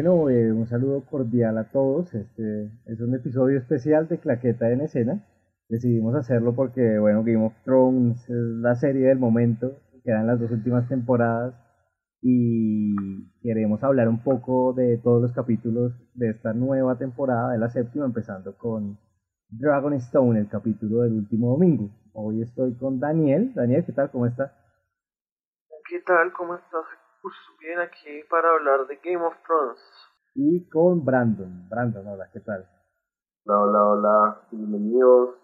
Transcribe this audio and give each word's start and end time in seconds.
Bueno, 0.00 0.30
eh, 0.30 0.52
un 0.52 0.68
saludo 0.68 1.04
cordial 1.10 1.58
a 1.58 1.72
todos. 1.72 2.14
Este 2.14 2.70
es 2.86 3.00
un 3.00 3.16
episodio 3.16 3.58
especial 3.58 4.06
de 4.06 4.18
Claqueta 4.18 4.70
en 4.70 4.82
Escena. 4.82 5.26
Decidimos 5.68 6.14
hacerlo 6.14 6.54
porque, 6.54 7.00
bueno, 7.00 7.24
Game 7.24 7.44
of 7.44 7.52
Thrones 7.64 8.16
es 8.30 8.30
la 8.30 8.76
serie 8.76 9.08
del 9.08 9.18
momento, 9.18 9.80
quedan 10.04 10.28
las 10.28 10.38
dos 10.38 10.52
últimas 10.52 10.88
temporadas 10.88 11.52
y 12.22 12.94
queremos 13.42 13.82
hablar 13.82 14.08
un 14.08 14.22
poco 14.22 14.72
de 14.72 14.98
todos 14.98 15.20
los 15.20 15.32
capítulos 15.32 15.92
de 16.14 16.30
esta 16.30 16.52
nueva 16.52 16.96
temporada, 16.96 17.50
de 17.50 17.58
la 17.58 17.68
séptima, 17.68 18.04
empezando 18.04 18.56
con 18.56 19.00
Dragonstone, 19.48 20.38
el 20.38 20.48
capítulo 20.48 21.02
del 21.02 21.14
último 21.14 21.50
domingo. 21.50 21.90
Hoy 22.12 22.42
estoy 22.42 22.76
con 22.76 23.00
Daniel. 23.00 23.52
Daniel, 23.52 23.84
¿qué 23.84 23.90
tal? 23.90 24.12
¿Cómo 24.12 24.26
estás? 24.26 24.52
¿Qué 25.88 26.00
tal? 26.06 26.32
¿Cómo 26.34 26.54
estás? 26.54 26.97
Pues 27.20 27.34
bien 27.60 27.80
aquí 27.80 28.22
para 28.30 28.48
hablar 28.50 28.86
de 28.86 28.96
Game 29.02 29.24
of 29.24 29.34
Thrones. 29.44 29.80
Y 30.34 30.68
con 30.68 31.04
Brandon. 31.04 31.68
Brandon, 31.68 32.06
hola, 32.06 32.30
¿qué 32.32 32.38
tal? 32.40 32.64
Hola, 33.44 33.60
hola, 33.60 33.84
hola, 33.84 34.42
bienvenidos. 34.52 35.34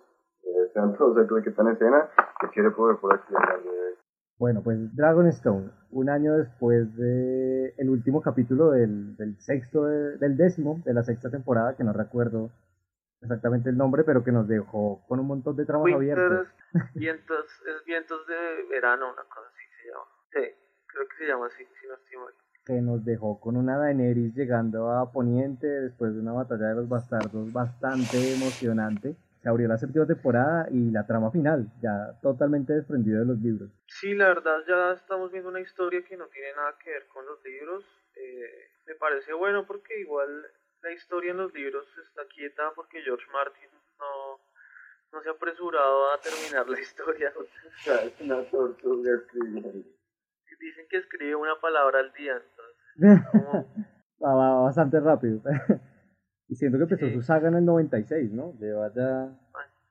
Eh, 0.44 0.70
sean 0.72 0.96
todos 0.96 1.18
aquí 1.18 1.34
que 1.42 1.50
están 1.50 1.66
en 1.66 1.72
escena. 1.72 2.08
Que 2.40 2.48
quiere 2.50 2.70
poder 2.70 2.98
por 2.98 3.14
aquí 3.14 3.34
Bueno, 4.38 4.62
pues 4.62 4.94
Dragonstone, 4.94 5.72
un 5.90 6.10
año 6.10 6.34
después 6.34 6.94
de 6.96 7.74
el 7.76 7.90
último 7.90 8.22
capítulo 8.22 8.70
del, 8.70 9.16
del 9.16 9.36
sexto, 9.40 9.84
del 9.84 10.36
décimo, 10.36 10.80
de 10.84 10.94
la 10.94 11.02
sexta 11.02 11.28
temporada, 11.28 11.76
que 11.76 11.82
no 11.82 11.92
recuerdo 11.92 12.50
exactamente 13.20 13.70
el 13.70 13.76
nombre, 13.76 14.04
pero 14.04 14.22
que 14.22 14.30
nos 14.30 14.46
dejó 14.46 15.04
con 15.08 15.18
un 15.18 15.26
montón 15.26 15.56
de 15.56 15.64
tramos 15.64 15.92
abiertos. 15.92 16.46
Vientos, 16.94 17.46
es 17.66 17.84
vientos 17.84 18.24
de 18.28 18.68
verano, 18.70 19.06
una 19.06 19.22
cosa 19.24 19.48
así 19.48 19.64
se 19.82 19.88
llama. 19.88 20.04
Sí 20.30 20.63
creo 20.94 21.08
que 21.08 21.16
se 21.16 21.26
llama 21.26 21.46
así, 21.46 21.64
si 21.80 21.86
no 21.86 21.94
estoy 21.94 22.16
mal. 22.18 22.34
Que 22.64 22.80
nos 22.80 23.04
dejó 23.04 23.38
con 23.40 23.56
una 23.56 23.76
Daenerys 23.76 24.34
llegando 24.34 24.90
a 24.90 25.12
Poniente 25.12 25.66
después 25.66 26.14
de 26.14 26.20
una 26.20 26.32
batalla 26.32 26.68
de 26.68 26.74
los 26.76 26.88
bastardos 26.88 27.52
bastante 27.52 28.16
emocionante. 28.34 29.16
Se 29.42 29.50
abrió 29.50 29.68
la 29.68 29.76
séptima 29.76 30.06
temporada 30.06 30.68
y 30.70 30.90
la 30.90 31.06
trama 31.06 31.30
final, 31.30 31.68
ya 31.82 32.18
totalmente 32.22 32.72
desprendido 32.72 33.20
de 33.20 33.26
los 33.26 33.38
libros. 33.38 33.68
Sí, 33.86 34.14
la 34.14 34.28
verdad 34.28 34.60
ya 34.66 34.92
estamos 34.92 35.30
viendo 35.30 35.50
una 35.50 35.60
historia 35.60 36.02
que 36.02 36.16
no 36.16 36.26
tiene 36.28 36.54
nada 36.56 36.74
que 36.82 36.88
ver 36.88 37.06
con 37.08 37.26
los 37.26 37.44
libros. 37.44 37.84
Eh, 38.16 38.70
me 38.86 38.94
parece 38.94 39.34
bueno 39.34 39.66
porque 39.66 40.00
igual 40.00 40.46
la 40.82 40.92
historia 40.92 41.32
en 41.32 41.38
los 41.38 41.52
libros 41.52 41.86
está 42.08 42.22
quieta 42.34 42.72
porque 42.74 43.02
George 43.02 43.26
Martin 43.32 43.68
no, 43.98 44.40
no 45.12 45.22
se 45.22 45.28
ha 45.28 45.32
apresurado 45.32 46.12
a 46.12 46.20
terminar 46.22 46.66
la 46.66 46.80
historia. 46.86 47.30
es 47.84 48.20
una 48.20 48.42
tortuga 48.44 49.10
dicen 50.64 50.86
que 50.88 50.98
escribe 50.98 51.34
una 51.34 51.60
palabra 51.60 52.00
al 52.00 52.12
día, 52.12 52.32
entonces. 52.34 52.74
va, 54.22 54.62
bastante 54.62 55.00
rápido. 55.00 55.40
y 56.48 56.54
siento 56.54 56.78
que 56.78 56.94
empezó 56.94 57.12
su 57.12 57.22
saga 57.22 57.48
en 57.48 57.56
el 57.56 57.64
96, 57.64 58.32
¿no? 58.32 58.54
Lleva 58.58 58.92
ya 58.94 59.28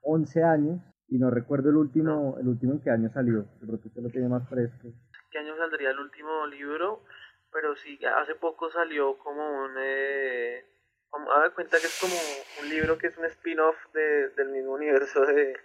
11 0.02 0.44
años 0.44 0.82
y 1.08 1.18
no 1.18 1.30
recuerdo 1.30 1.70
el 1.70 1.78
último, 1.78 2.38
el 2.40 2.48
último 2.48 2.74
en 2.74 2.82
qué 2.82 2.90
año 2.90 3.10
salió. 3.10 3.46
Creo 3.60 3.80
que 3.80 3.88
usted 3.88 4.02
lo 4.02 4.10
tiene 4.10 4.30
más 4.30 4.48
fresco. 4.50 4.90
¿Qué 5.32 5.40
año 5.40 5.56
saldría 5.58 5.92
el 5.92 6.00
último 6.00 6.48
libro? 6.48 7.04
Pero 7.52 7.76
sí, 7.76 8.00
hace 8.06 8.36
poco 8.36 8.70
salió 8.72 9.18
como 9.20 9.64
un... 9.64 9.76
Eh, 9.78 10.66
a 11.14 11.40
ver, 11.40 11.52
cuenta 11.54 11.78
que 11.80 11.86
es 11.86 12.00
como 12.02 12.16
un 12.64 12.70
libro 12.70 12.98
que 12.98 13.08
es 13.08 13.18
un 13.18 13.26
spin-off 13.26 13.76
de, 13.94 14.30
del 14.30 14.50
mismo 14.50 14.74
universo 14.74 15.24
de, 15.26 15.56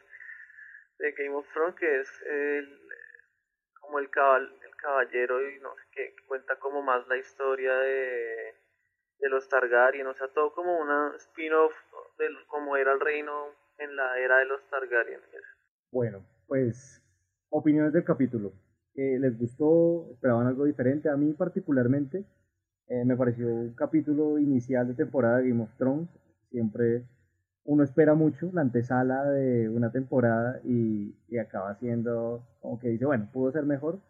de 0.98 1.12
Game 1.12 1.34
of 1.34 1.46
Thrones, 1.52 1.74
que 1.76 2.00
es 2.00 2.22
el, 2.26 2.80
como 3.80 3.98
el, 3.98 4.10
cabal, 4.10 4.52
caballero 4.78 5.48
y 5.48 5.60
no 5.60 5.74
sé 5.74 5.82
qué, 5.92 6.14
cuenta 6.26 6.56
como 6.58 6.82
más 6.82 7.06
la 7.08 7.16
historia 7.16 7.74
de, 7.74 8.54
de 9.18 9.28
los 9.28 9.48
Targaryen, 9.48 10.06
o 10.06 10.14
sea, 10.14 10.28
todo 10.28 10.52
como 10.54 10.78
una 10.78 11.12
spin-off 11.16 11.72
de 12.18 12.28
cómo 12.46 12.76
era 12.76 12.92
el 12.92 13.00
reino 13.00 13.48
en 13.78 13.94
la 13.96 14.18
era 14.18 14.38
de 14.38 14.46
los 14.46 14.60
Targaryen. 14.70 15.20
Bueno, 15.90 16.24
pues 16.46 17.02
opiniones 17.50 17.92
del 17.92 18.04
capítulo. 18.04 18.52
Eh, 18.94 19.18
¿Les 19.20 19.38
gustó? 19.38 20.08
¿Esperaban 20.12 20.46
algo 20.46 20.64
diferente? 20.64 21.08
A 21.08 21.16
mí 21.16 21.32
particularmente 21.32 22.24
eh, 22.88 23.04
me 23.04 23.16
pareció 23.16 23.46
un 23.46 23.74
capítulo 23.74 24.38
inicial 24.38 24.88
de 24.88 24.94
temporada 24.94 25.38
de 25.38 25.50
Game 25.50 25.62
of 25.62 25.76
Thrones. 25.76 26.08
Siempre 26.50 27.04
uno 27.64 27.84
espera 27.84 28.14
mucho 28.14 28.50
la 28.52 28.62
antesala 28.62 29.24
de 29.24 29.68
una 29.68 29.92
temporada 29.92 30.60
y, 30.64 31.14
y 31.28 31.38
acaba 31.38 31.74
siendo 31.76 32.42
como 32.60 32.80
que 32.80 32.88
dice, 32.88 33.04
bueno, 33.04 33.28
pudo 33.32 33.52
ser 33.52 33.64
mejor, 33.64 34.00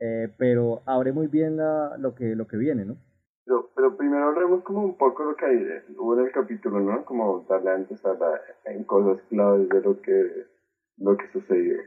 eh, 0.00 0.32
pero 0.36 0.82
abre 0.86 1.12
muy 1.12 1.26
bien 1.26 1.56
la, 1.56 1.96
lo, 1.98 2.14
que, 2.14 2.34
lo 2.34 2.46
que 2.46 2.56
viene, 2.56 2.84
¿no? 2.84 2.96
Pero, 3.44 3.70
pero 3.74 3.96
primero 3.96 4.26
hablemos 4.26 4.62
como 4.62 4.84
un 4.84 4.96
poco 4.96 5.24
lo 5.24 5.36
que 5.36 5.46
hay, 5.46 5.66
hubo 5.96 6.18
en 6.18 6.26
el 6.26 6.32
capítulo, 6.32 6.80
¿no? 6.80 7.04
Como 7.04 7.46
darle 7.48 7.70
antes 7.70 8.04
a 8.04 8.14
la, 8.14 8.40
en 8.66 8.84
cosas 8.84 9.22
claves 9.28 9.68
de 9.68 9.80
lo 9.80 10.00
que, 10.00 10.46
lo 10.98 11.16
que 11.16 11.28
sucedió. 11.32 11.78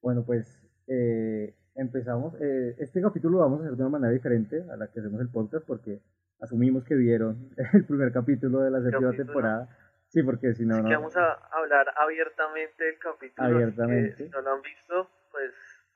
Bueno, 0.00 0.24
pues 0.24 0.62
eh, 0.86 1.54
empezamos. 1.74 2.34
Eh, 2.40 2.76
este 2.78 3.02
capítulo 3.02 3.38
lo 3.38 3.44
vamos 3.44 3.60
a 3.60 3.64
hacer 3.64 3.76
de 3.76 3.82
una 3.82 3.92
manera 3.92 4.12
diferente 4.12 4.64
a 4.70 4.76
la 4.76 4.90
que 4.90 5.00
hacemos 5.00 5.20
el 5.20 5.30
podcast 5.30 5.66
porque 5.66 6.00
asumimos 6.40 6.84
que 6.84 6.94
vieron 6.94 7.50
el 7.74 7.84
primer 7.84 8.12
capítulo 8.12 8.60
de 8.60 8.70
la 8.70 8.82
séptima 8.82 9.12
temporada. 9.12 9.68
Sí, 10.08 10.22
porque 10.22 10.52
si 10.54 10.66
no, 10.66 10.82
no. 10.82 10.88
vamos 10.88 11.16
a 11.16 11.38
hablar 11.52 11.86
abiertamente 11.96 12.84
del 12.84 12.98
capítulo. 12.98 13.48
Abiertamente. 13.48 14.24
si 14.24 14.30
no 14.30 14.42
lo 14.42 14.52
han 14.52 14.62
visto, 14.62 15.08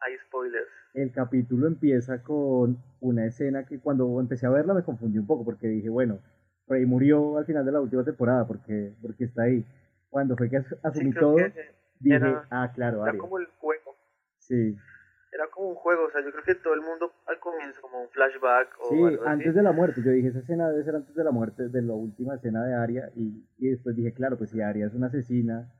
hay 0.06 0.16
spoilers. 0.26 0.68
El 0.94 1.12
capítulo 1.12 1.66
empieza 1.66 2.22
con 2.22 2.78
una 3.00 3.26
escena 3.26 3.66
que 3.66 3.80
cuando 3.80 4.20
empecé 4.20 4.46
a 4.46 4.50
verla 4.50 4.74
me 4.74 4.84
confundí 4.84 5.18
un 5.18 5.26
poco 5.26 5.44
porque 5.44 5.66
dije, 5.66 5.88
bueno, 5.88 6.20
Rey 6.68 6.86
murió 6.86 7.38
al 7.38 7.44
final 7.44 7.64
de 7.64 7.72
la 7.72 7.80
última 7.80 8.04
temporada 8.04 8.46
porque, 8.46 8.94
porque 9.02 9.24
está 9.24 9.42
ahí. 9.42 9.64
Cuando 10.08 10.36
fue 10.36 10.48
que 10.48 10.62
asumí 10.82 11.12
todo, 11.12 11.36
dije, 12.00 12.36
ah, 12.50 12.72
claro, 12.74 13.02
Era 13.04 13.18
como 13.18 13.38
el 13.38 13.46
juego. 13.58 13.96
Sí. 14.38 14.76
Era 15.32 15.48
como 15.50 15.70
un 15.70 15.74
juego, 15.74 16.04
o 16.06 16.10
sea, 16.10 16.22
yo 16.24 16.30
creo 16.30 16.44
que 16.44 16.54
todo 16.54 16.72
el 16.72 16.80
mundo 16.80 17.12
al 17.26 17.38
comienzo, 17.40 17.82
como 17.82 18.00
un 18.00 18.08
flashback 18.08 18.68
o 18.80 18.88
Sí, 18.88 19.18
antes 19.26 19.54
de 19.54 19.62
la 19.62 19.72
muerte, 19.72 20.00
yo 20.02 20.10
dije, 20.12 20.28
esa 20.28 20.38
escena 20.38 20.70
debe 20.70 20.84
ser 20.84 20.96
antes 20.96 21.14
de 21.14 21.24
la 21.24 21.30
muerte, 21.30 21.68
de 21.68 21.82
la 21.82 21.92
última 21.92 22.36
escena 22.36 22.64
de 22.64 22.74
Aria, 22.74 23.10
y, 23.14 23.44
y 23.58 23.68
después 23.68 23.94
dije, 23.96 24.14
claro, 24.14 24.38
pues 24.38 24.50
si 24.50 24.62
Aria 24.62 24.86
es 24.86 24.94
una 24.94 25.08
asesina 25.08 25.70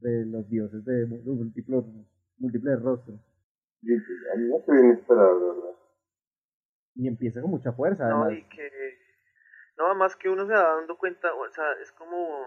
de 0.00 0.26
los 0.26 0.50
dioses 0.50 0.84
de 0.84 1.06
múltiples, 1.06 1.84
múltiples 2.38 2.82
rostros, 2.82 3.18
a 3.82 4.36
mí 4.36 4.50
¿verdad? 5.08 5.76
Y 6.94 7.08
empieza 7.08 7.40
con 7.42 7.50
mucha 7.50 7.72
fuerza, 7.72 8.08
No, 8.08 8.30
y 8.30 8.48
que. 8.48 8.70
No, 9.76 9.94
más 9.94 10.16
que 10.16 10.30
uno 10.30 10.46
se 10.46 10.52
va 10.54 10.76
dando 10.76 10.96
cuenta, 10.96 11.34
o 11.34 11.48
sea, 11.50 11.72
es 11.82 11.92
como 11.92 12.46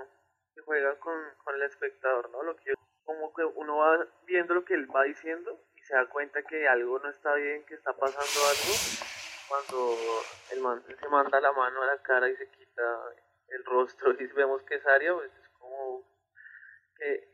que 0.55 0.61
juega 0.61 0.97
con, 0.97 1.13
con 1.43 1.55
el 1.55 1.61
espectador, 1.61 2.29
¿no? 2.31 2.41
Lo 2.41 2.55
que 2.55 2.73
como 3.09 3.33
que 3.33 3.43
uno 3.43 3.77
va 3.77 4.07
viendo 4.27 4.53
lo 4.53 4.63
que 4.63 4.75
él 4.75 4.87
va 4.95 5.03
diciendo 5.03 5.59
y 5.75 5.81
se 5.81 5.95
da 5.95 6.07
cuenta 6.09 6.43
que 6.43 6.67
algo 6.67 6.99
no 6.99 7.09
está 7.09 7.33
bien, 7.33 7.65
que 7.65 7.73
está 7.73 7.91
pasando 7.93 8.21
algo, 8.21 8.73
cuando 9.47 9.95
el 10.51 10.61
man 10.61 10.83
se 10.87 11.09
manda 11.09 11.41
la 11.41 11.51
mano 11.51 11.81
a 11.81 11.87
la 11.87 12.01
cara 12.03 12.29
y 12.29 12.35
se 12.35 12.47
quita 12.51 12.83
el 13.47 13.65
rostro 13.65 14.11
y 14.13 14.27
vemos 14.27 14.61
que 14.63 14.75
es 14.75 14.85
Aria, 14.85 15.13
pues 15.15 15.31
es 15.31 15.48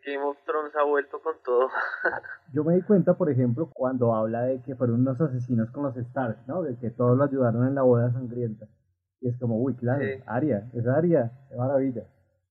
Game 0.06 0.24
of 0.24 0.38
Thrones 0.46 0.76
ha 0.76 0.84
vuelto 0.84 1.20
con 1.22 1.34
todo. 1.44 1.70
Yo 2.54 2.64
me 2.64 2.76
di 2.76 2.82
cuenta, 2.84 3.16
por 3.16 3.30
ejemplo, 3.30 3.70
cuando 3.74 4.14
habla 4.14 4.44
de 4.44 4.62
que 4.62 4.76
fueron 4.76 5.02
unos 5.02 5.20
asesinos 5.20 5.72
con 5.72 5.84
los 5.84 5.98
Stark, 5.98 6.40
¿no? 6.48 6.62
De 6.62 6.78
que 6.78 6.92
todos 6.92 7.18
lo 7.18 7.24
ayudaron 7.24 7.68
en 7.68 7.76
la 7.76 7.82
boda 7.82 8.12
sangrienta. 8.12 8.68
Y 9.22 9.30
es 9.30 9.38
como, 9.40 9.60
uy, 9.62 9.76
claro, 9.76 10.04
Aria, 10.28 10.70
es 10.74 10.86
Aria, 10.88 11.32
qué 11.50 11.56
maravilla. 11.56 12.04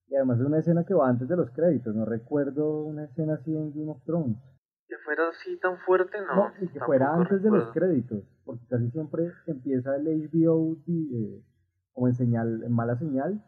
Y 0.09 0.17
además 0.17 0.41
es 0.41 0.47
una 0.47 0.59
escena 0.59 0.85
que 0.85 0.95
va 0.95 1.09
antes 1.09 1.29
de 1.29 1.37
los 1.37 1.51
créditos, 1.51 1.95
no 1.95 2.05
recuerdo 2.05 2.83
una 2.83 3.05
escena 3.05 3.35
así 3.35 3.57
en 3.57 3.73
Game 3.73 3.91
of 3.91 4.03
Thrones. 4.05 4.37
Que 4.87 4.97
fuera 4.99 5.29
así 5.29 5.59
tan 5.61 5.79
fuerte, 5.79 6.19
no. 6.21 6.35
No, 6.35 6.53
y 6.61 6.69
que 6.69 6.81
fuera 6.81 7.15
antes 7.15 7.43
de 7.43 7.51
los 7.51 7.73
créditos, 7.73 8.25
porque 8.45 8.67
casi 8.69 8.91
siempre 8.91 9.31
empieza 9.47 9.97
el 9.97 10.05
HBO 10.05 10.77
eh, 10.87 11.43
como 11.93 12.09
en 12.09 12.15
señal, 12.15 12.63
en 12.65 12.73
mala 12.73 12.97
señal, 12.97 13.43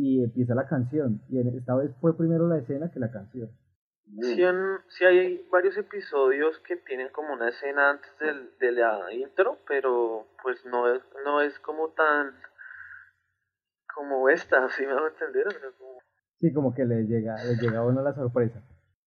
y 0.00 0.24
empieza 0.24 0.54
la 0.54 0.66
canción. 0.66 1.20
Y 1.28 1.38
esta 1.56 1.76
vez 1.76 1.90
fue 2.00 2.16
primero 2.16 2.48
la 2.48 2.58
escena 2.58 2.90
que 2.90 2.98
la 2.98 3.10
canción. 3.10 3.50
Sí, 4.88 5.04
hay 5.04 5.46
varios 5.52 5.76
episodios 5.76 6.58
que 6.60 6.76
tienen 6.76 7.10
como 7.12 7.34
una 7.34 7.48
escena 7.48 7.90
antes 7.90 8.10
del, 8.18 8.50
de 8.58 8.72
la 8.72 9.12
intro, 9.12 9.58
pero 9.68 10.26
pues 10.42 10.64
no 10.64 10.92
es, 10.92 11.02
no 11.24 11.42
es 11.42 11.58
como 11.60 11.90
tan 11.90 12.34
como 13.94 14.28
esta, 14.28 14.68
¿sí 14.76 14.86
me 14.86 14.94
van 14.94 15.04
a 15.04 15.08
entender? 15.08 15.46
Sí, 16.40 16.52
como 16.52 16.74
que 16.74 16.84
le 16.86 17.06
llega, 17.06 17.36
le 17.44 17.56
llega 17.56 17.80
a 17.80 17.86
uno 17.86 18.02
la 18.02 18.14
sorpresa. 18.14 18.62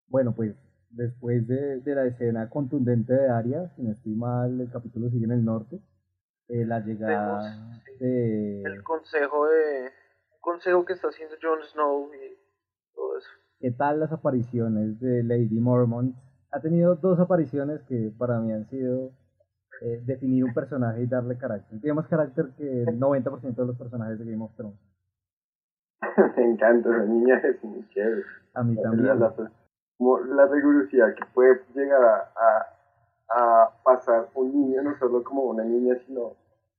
Bueno, 0.07 0.35
pues 0.35 0.53
después 0.89 1.47
de, 1.47 1.79
de 1.79 1.95
la 1.95 2.05
escena 2.05 2.49
contundente 2.49 3.13
de 3.13 3.29
Aria, 3.29 3.71
si 3.75 3.83
no 3.83 3.93
estoy 3.93 4.13
mal, 4.13 4.59
el 4.59 4.69
capítulo 4.69 5.09
sigue 5.09 5.25
en 5.25 5.31
el 5.31 5.45
norte. 5.45 5.79
Eh, 6.49 6.65
la 6.65 6.81
llegada 6.81 7.79
de... 7.97 8.61
El 8.63 8.83
consejo 8.83 9.47
de 9.47 9.89
consejo 10.41 10.83
que 10.85 10.93
está 10.93 11.07
haciendo 11.07 11.35
Jon 11.41 11.63
Snow 11.63 12.09
y 12.13 12.37
todo 12.93 13.17
eso. 13.17 13.29
¿Qué 13.59 13.71
tal 13.71 13.99
las 13.99 14.11
apariciones 14.11 14.99
de 14.99 15.23
Lady 15.23 15.59
Mormont? 15.59 16.15
Ha 16.51 16.59
tenido 16.59 16.95
dos 16.95 17.19
apariciones 17.19 17.81
que 17.83 18.11
para 18.17 18.39
mí 18.39 18.51
han 18.51 18.67
sido 18.67 19.11
eh, 19.81 20.01
definir 20.05 20.43
un 20.43 20.53
personaje 20.53 21.03
y 21.03 21.07
darle 21.07 21.37
carácter. 21.37 21.79
Tiene 21.79 21.93
más 21.93 22.07
carácter 22.07 22.49
que 22.57 22.83
el 22.83 22.99
90% 22.99 23.55
de 23.55 23.65
los 23.65 23.77
personajes 23.77 24.19
de 24.19 24.31
Game 24.31 24.43
of 24.43 24.55
Thrones. 24.55 24.79
Me 26.37 26.43
encanta, 26.43 26.89
la 26.89 27.05
niña 27.05 27.37
es 27.37 27.63
muy 27.63 27.87
chévere. 27.89 28.23
A 28.53 28.63
mí 28.63 28.75
también. 28.81 29.19
La, 29.19 29.33
la, 30.35 30.47
rigurosidad 30.47 31.13
que 31.15 31.25
puede 31.33 31.61
llegar 31.73 32.03
a, 32.03 32.65
a, 33.29 33.69
pasar 33.83 34.27
un 34.33 34.51
niño, 34.51 34.81
no 34.81 34.97
solo 34.97 35.23
como 35.23 35.43
una 35.43 35.63
niña, 35.63 35.95
sino 36.05 36.33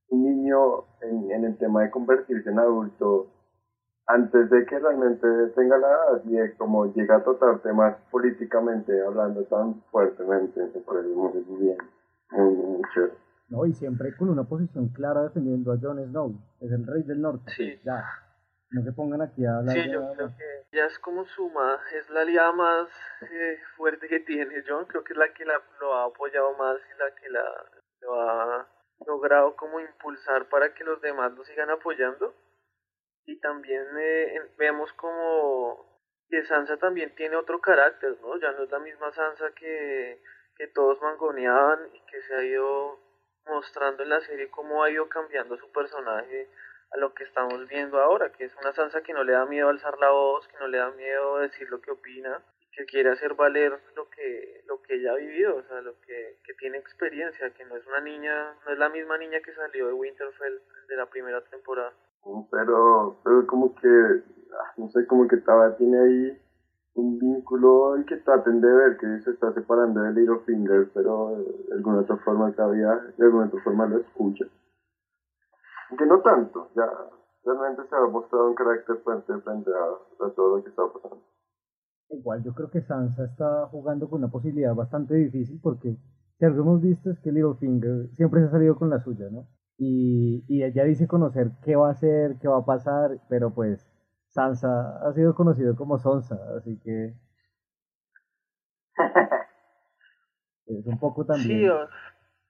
un 0.09 0.23
niño 0.23 0.83
en, 1.01 1.31
en 1.31 1.45
el 1.45 1.57
tema 1.57 1.81
de 1.81 1.89
convertirse 1.89 2.49
en 2.49 2.59
adulto 2.59 3.32
antes 4.07 4.49
de 4.49 4.65
que 4.65 4.79
realmente 4.79 5.27
tenga 5.55 5.77
la 5.77 5.87
edad 5.87 6.21
y 6.25 6.55
como 6.57 6.93
llega 6.93 7.17
a 7.17 7.23
tratar 7.23 7.59
temas 7.59 7.95
políticamente 8.11 9.01
hablando 9.05 9.43
tan 9.45 9.81
fuertemente, 9.91 10.59
me 10.61 10.81
parece 10.81 11.07
muy 11.09 11.31
bien, 11.59 11.77
muy, 12.31 12.55
muy 12.55 12.81
chévere. 12.93 13.13
No, 13.49 13.65
y 13.65 13.73
siempre 13.73 14.15
con 14.15 14.29
una 14.29 14.43
posición 14.43 14.89
clara 14.89 15.23
defendiendo 15.23 15.71
a 15.71 15.77
Jon 15.77 16.03
Snow, 16.05 16.33
es 16.59 16.71
el 16.71 16.85
rey 16.85 17.03
del 17.03 17.21
norte. 17.21 17.51
Sí. 17.55 17.79
Ya, 17.83 18.03
no 18.71 18.83
se 18.83 18.91
pongan 18.91 19.21
aquí 19.21 19.45
a 19.45 19.57
hablar 19.57 19.75
Sí, 19.75 19.91
yo 19.91 20.11
creo 20.13 20.27
que 20.35 20.77
ya 20.77 20.85
es 20.85 20.97
como 20.99 21.23
su 21.25 21.49
más, 21.49 21.79
es 21.93 22.09
la 22.09 22.21
aliada 22.21 22.51
más 22.51 22.87
eh, 23.21 23.57
fuerte 23.77 24.07
que 24.07 24.19
tiene 24.21 24.63
Jon, 24.67 24.85
creo 24.85 25.03
que 25.03 25.13
es 25.13 25.19
la 25.19 25.31
que 25.33 25.45
la, 25.45 25.61
lo 25.79 25.93
ha 25.93 26.05
apoyado 26.05 26.57
más 26.57 26.77
y 26.77 26.99
la 26.99 27.15
que 27.15 27.29
la, 27.29 27.43
lo 28.01 28.21
ha 28.21 28.67
logrado 29.05 29.55
como 29.55 29.79
impulsar 29.79 30.49
para 30.49 30.73
que 30.73 30.83
los 30.83 30.99
demás 31.01 31.31
lo 31.33 31.43
sigan 31.45 31.69
apoyando 31.69 32.33
y 33.25 33.39
también 33.39 33.85
eh, 33.97 34.41
vemos 34.57 34.91
como 34.93 35.93
que 36.29 36.43
Sansa 36.45 36.77
también 36.77 37.13
tiene 37.15 37.35
otro 37.35 37.59
carácter, 37.61 38.17
¿no? 38.21 38.37
Ya 38.39 38.51
no 38.51 38.63
es 38.63 38.71
la 38.71 38.79
misma 38.79 39.11
Sansa 39.13 39.51
que, 39.51 40.21
que 40.57 40.67
todos 40.67 41.01
mangoneaban 41.01 41.79
y 41.93 41.99
que 42.11 42.21
se 42.21 42.35
ha 42.35 42.43
ido 42.43 42.99
mostrando 43.45 44.03
en 44.03 44.09
la 44.09 44.21
serie 44.21 44.49
cómo 44.49 44.83
ha 44.83 44.89
ido 44.89 45.07
cambiando 45.09 45.57
su 45.57 45.71
personaje 45.71 46.49
a 46.91 46.97
lo 46.97 47.13
que 47.13 47.23
estamos 47.23 47.67
viendo 47.67 47.99
ahora, 47.99 48.31
que 48.31 48.45
es 48.45 48.55
una 48.55 48.73
Sansa 48.73 49.01
que 49.01 49.13
no 49.13 49.23
le 49.23 49.33
da 49.33 49.45
miedo 49.45 49.69
alzar 49.69 49.97
la 49.99 50.11
voz, 50.11 50.47
que 50.47 50.57
no 50.57 50.67
le 50.67 50.77
da 50.77 50.91
miedo 50.91 51.39
decir 51.39 51.69
lo 51.69 51.81
que 51.81 51.91
opina, 51.91 52.41
que 52.71 52.85
quiere 52.85 53.11
hacer 53.11 53.35
valer 53.35 53.79
lo 53.95 54.09
que, 54.09 54.63
lo 54.65 54.81
que 54.81 54.95
ella 54.95 55.11
ha 55.13 55.15
vivido, 55.15 55.55
o 55.55 55.63
sea, 55.63 55.81
lo 55.81 55.99
que, 56.01 56.39
que 56.43 56.53
tiene 56.55 56.77
experiencia, 56.77 57.51
que 57.51 57.65
no 57.65 57.77
es 57.77 57.85
una 57.85 58.01
niña, 58.01 58.55
no 58.65 58.71
es 58.71 58.77
la 58.77 58.89
misma 58.89 59.17
niña 59.17 59.39
que 59.41 59.53
salió 59.53 59.87
de 59.87 59.93
Winterfell 59.93 60.61
de 60.87 60.95
la 60.95 61.05
primera 61.07 61.41
temporada 61.45 61.93
pero, 62.49 63.17
pero 63.23 63.47
como 63.47 63.73
que, 63.75 63.87
ah, 63.87 64.73
no 64.77 64.89
sé, 64.89 65.05
como 65.07 65.27
que 65.27 65.37
estaba, 65.37 65.75
tiene 65.75 65.99
ahí 65.99 66.43
un 66.95 67.17
vínculo 67.17 67.97
y 67.97 68.05
que 68.05 68.17
traten 68.17 68.61
de 68.61 68.71
ver 68.71 68.97
que 68.97 69.19
se 69.21 69.31
está 69.31 69.51
separando 69.53 70.01
de 70.01 70.13
Littlefinger, 70.13 70.91
pero 70.93 71.37
de 71.67 71.73
alguna 71.75 72.01
otra 72.01 72.17
forma 72.17 72.51
todavía, 72.51 72.95
de 73.17 73.25
alguna 73.25 73.45
otra 73.47 73.61
forma 73.63 73.87
lo 73.87 73.97
escucha. 73.97 74.45
Aunque 75.89 76.05
no 76.05 76.21
tanto, 76.21 76.69
ya 76.75 76.89
realmente 77.43 77.83
se 77.89 77.95
ha 77.95 78.07
mostrado 78.07 78.47
un 78.47 78.55
carácter 78.55 78.97
fuerte 78.97 79.37
frente 79.39 79.71
a, 79.71 80.29
todo 80.35 80.57
lo 80.57 80.63
que 80.63 80.69
está 80.69 80.83
pasando. 80.87 81.23
Igual 82.09 82.43
yo 82.43 82.53
creo 82.53 82.69
que 82.69 82.81
Sansa 82.81 83.25
está 83.25 83.67
jugando 83.67 84.07
con 84.07 84.19
una 84.19 84.31
posibilidad 84.31 84.75
bastante 84.75 85.15
difícil 85.15 85.59
porque 85.61 85.97
si 86.37 86.45
algo 86.45 86.61
hemos 86.61 86.81
visto 86.81 87.09
es 87.09 87.19
que 87.19 87.31
Littlefinger 87.31 88.09
siempre 88.15 88.41
se 88.41 88.47
ha 88.47 88.51
salido 88.51 88.75
con 88.75 88.89
la 88.89 88.99
suya, 88.99 89.29
¿no? 89.31 89.47
Y, 89.83 90.45
y 90.47 90.63
ella 90.63 90.83
dice 90.83 91.07
conocer 91.07 91.47
qué 91.63 91.75
va 91.75 91.89
a 91.89 91.91
hacer, 91.91 92.37
qué 92.41 92.47
va 92.47 92.59
a 92.59 92.65
pasar, 92.65 93.19
pero 93.29 93.53
pues 93.53 93.85
Sansa 94.29 94.99
ha 95.05 95.13
sido 95.13 95.35
conocido 95.35 95.75
como 95.75 95.99
Sonsa, 95.99 96.37
así 96.57 96.79
que 96.83 97.13
es 100.67 100.85
un 100.85 100.99
poco 100.99 101.25
también. 101.25 101.59
Sí, 101.59 101.67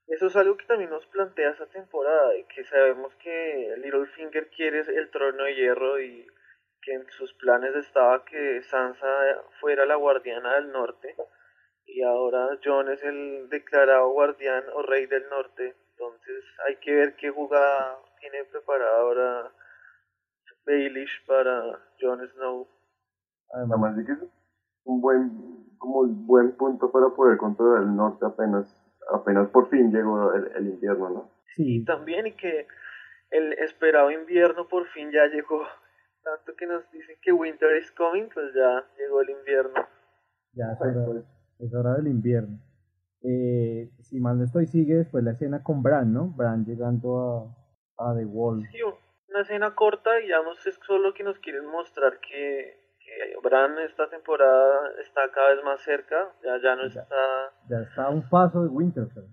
eso 0.08 0.28
es 0.28 0.36
algo 0.36 0.56
que 0.58 0.66
también 0.66 0.90
nos 0.90 1.06
plantea 1.08 1.52
esta 1.52 1.66
temporada, 1.68 2.38
y 2.38 2.44
que 2.46 2.64
sabemos 2.66 3.16
que 3.16 3.76
Littlefinger 3.78 4.50
quiere 4.50 4.82
el 4.82 5.10
trono 5.10 5.44
de 5.44 5.56
hierro 5.56 6.00
y 6.00 6.28
que 6.82 6.94
en 6.94 7.06
sus 7.12 7.34
planes 7.36 7.76
estaba 7.76 8.24
que 8.26 8.62
Sansa 8.64 9.08
fuera 9.60 9.86
la 9.86 9.96
guardiana 9.96 10.56
del 10.56 10.72
norte 10.72 11.16
y 11.86 12.02
ahora 12.02 12.50
Jon 12.64 12.90
es 12.90 13.04
el 13.04 13.50
declarado 13.50 14.10
guardián 14.12 14.64
o 14.74 14.82
rey 14.84 15.06
del 15.06 15.28
norte 15.30 15.76
entonces 16.12 16.44
hay 16.68 16.76
que 16.78 16.94
ver 16.94 17.16
qué 17.16 17.30
jugada 17.30 17.98
tiene 18.20 18.44
preparada 18.46 19.00
ahora 19.00 19.52
Baelish 20.66 21.26
para 21.26 21.80
Jon 22.00 22.20
Snow. 22.30 22.68
Además 23.52 23.96
de 23.98 24.06
que 24.06 24.12
es 24.14 24.20
un 24.86 25.02
buen, 25.02 25.76
como 25.78 26.00
un 26.00 26.26
buen 26.26 26.52
punto 26.54 26.92
para 26.92 27.10
poder 27.10 27.38
controlar 27.38 27.84
el 27.84 27.96
norte 27.96 28.26
apenas, 28.26 28.76
apenas 29.12 29.50
por 29.50 29.70
fin 29.70 29.92
llegó 29.92 30.34
el, 30.34 30.68
invierno, 30.68 31.10
¿no? 31.10 31.32
Sí. 31.56 31.84
También 31.86 32.28
y 32.28 32.32
que 32.34 32.68
el 33.30 33.54
esperado 33.54 34.12
invierno 34.12 34.68
por 34.68 34.88
fin 34.88 35.12
ya 35.12 35.28
llegó. 35.28 35.62
Tanto 36.24 36.56
que 36.56 36.66
nos 36.66 36.90
dicen 36.92 37.18
que 37.22 37.34
winter 37.34 37.76
is 37.78 37.92
coming, 37.92 38.30
pues 38.34 38.54
ya 38.54 38.86
llegó 38.98 39.22
el 39.22 39.30
invierno. 39.32 39.88
Ya 40.54 40.72
es 40.72 40.82
hora, 40.82 41.22
es 41.60 41.74
hora 41.74 41.94
del 41.96 42.08
invierno. 42.08 42.60
Eh, 43.24 43.90
si 44.02 44.20
mal 44.20 44.38
no 44.38 44.44
estoy, 44.44 44.68
sigue 44.68 44.96
después 44.96 45.24
la 45.24 45.32
escena 45.32 45.64
con 45.64 45.82
Bran, 45.82 46.12
¿no? 46.14 46.28
Bran 46.36 46.66
llegando 46.66 47.56
a, 47.98 48.10
a 48.12 48.16
The 48.16 48.26
Wall. 48.26 48.68
Sí, 48.70 48.80
una 49.30 49.42
escena 49.42 49.74
corta 49.76 50.20
y 50.20 50.28
ya 50.28 50.42
no 50.42 50.52
es 50.52 50.80
solo 50.86 51.14
que 51.14 51.24
nos 51.24 51.40
quieren 51.40 51.66
mostrar 51.66 52.20
que, 52.20 52.78
que 53.00 53.36
Bran 53.42 53.80
esta 53.80 54.10
temporada 54.10 54.92
está 55.02 55.32
cada 55.32 55.56
vez 55.56 55.64
más 55.64 55.82
cerca, 55.82 56.34
ya, 56.44 56.62
ya 56.62 56.76
no 56.76 56.84
está... 56.86 57.06
Ya 57.70 57.80
está 57.80 58.04
a 58.06 58.10
un 58.10 58.28
paso 58.30 58.62
de 58.64 58.68
Winterfell. 58.68 59.28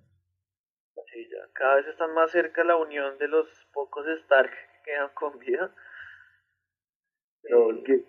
Sí, 1.13 1.29
ya 1.29 1.53
cada 1.53 1.75
vez 1.77 1.87
están 1.89 2.15
más 2.15 2.31
cerca 2.31 2.63
la 2.63 2.77
unión 2.77 3.19
de 3.19 3.27
los 3.27 3.49
pocos 3.73 4.07
Stark 4.07 4.51
que 4.51 4.93
quedan 4.93 5.11
con 5.15 5.37
vida. 5.41 5.75
Pero, 7.43 7.69
¿qué, 7.85 8.05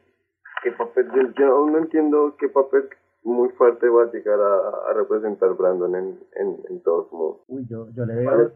qué 0.62 0.72
papel? 0.74 1.10
Yo, 1.16 1.32
yo 1.34 1.56
aún 1.56 1.72
no 1.72 1.80
entiendo 1.80 2.36
qué 2.38 2.48
papel 2.50 2.90
muy 3.24 3.50
fuerte 3.50 3.88
va 3.88 4.04
a 4.04 4.12
llegar 4.12 4.40
a, 4.40 4.94
representar 4.94 5.54
Brandon 5.54 5.96
en, 5.96 6.20
en, 6.36 6.58
en 6.70 6.82
todos 6.82 7.12
modos. 7.12 7.42
Uy, 7.48 7.66
yo, 7.68 7.90
yo 7.92 8.06
le 8.06 8.16
veo 8.16 8.52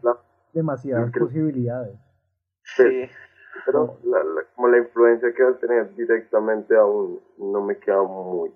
demasiadas 0.52 1.12
posibilidades. 1.12 1.98
Sí. 2.62 3.08
Pero 3.64 3.98
la, 4.04 4.18
como 4.54 4.68
la 4.68 4.78
influencia 4.78 5.32
que 5.34 5.42
va 5.42 5.50
a 5.50 5.58
tener 5.58 5.94
directamente 5.94 6.76
aún 6.76 7.20
no 7.38 7.62
me 7.62 7.78
queda 7.78 8.02
muy 8.02 8.50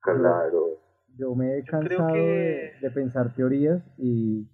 claro. 0.00 0.78
Yo, 1.18 1.34
me 1.34 1.58
he 1.58 1.64
cansado 1.64 2.14
de, 2.14 2.90
pensar 2.94 3.34
teorías 3.34 3.82
y 3.96 4.48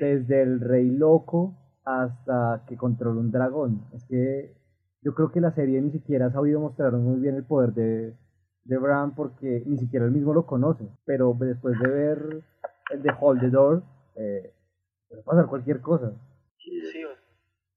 desde 0.00 0.42
el 0.42 0.60
rey 0.60 0.90
loco 0.90 1.54
hasta 1.84 2.64
que 2.66 2.76
controla 2.76 3.20
un 3.20 3.30
dragón. 3.30 3.82
Es 3.94 4.04
que 4.06 4.54
yo 5.02 5.14
creo 5.14 5.30
que 5.30 5.40
la 5.40 5.52
serie 5.52 5.80
ni 5.80 5.90
siquiera 5.90 6.26
ha 6.26 6.32
sabido 6.32 6.60
mostrar 6.60 6.92
muy 6.92 7.20
bien 7.20 7.36
el 7.36 7.44
poder 7.44 7.72
de, 7.72 8.14
de 8.68 8.76
Bran 8.76 9.14
porque 9.14 9.62
ni 9.64 9.78
siquiera 9.78 10.04
él 10.04 10.12
mismo 10.12 10.34
lo 10.34 10.46
conoce. 10.46 10.84
Pero 11.06 11.34
después 11.38 11.78
de 11.80 11.88
ver 11.88 12.18
el 12.90 13.02
de 13.02 13.12
Hold 13.18 13.40
the 13.40 13.48
Door, 13.48 13.82
eh, 14.16 14.52
puede 15.08 15.22
pasar 15.22 15.46
cualquier 15.46 15.80
cosa. 15.80 16.12
Sí, 16.58 17.04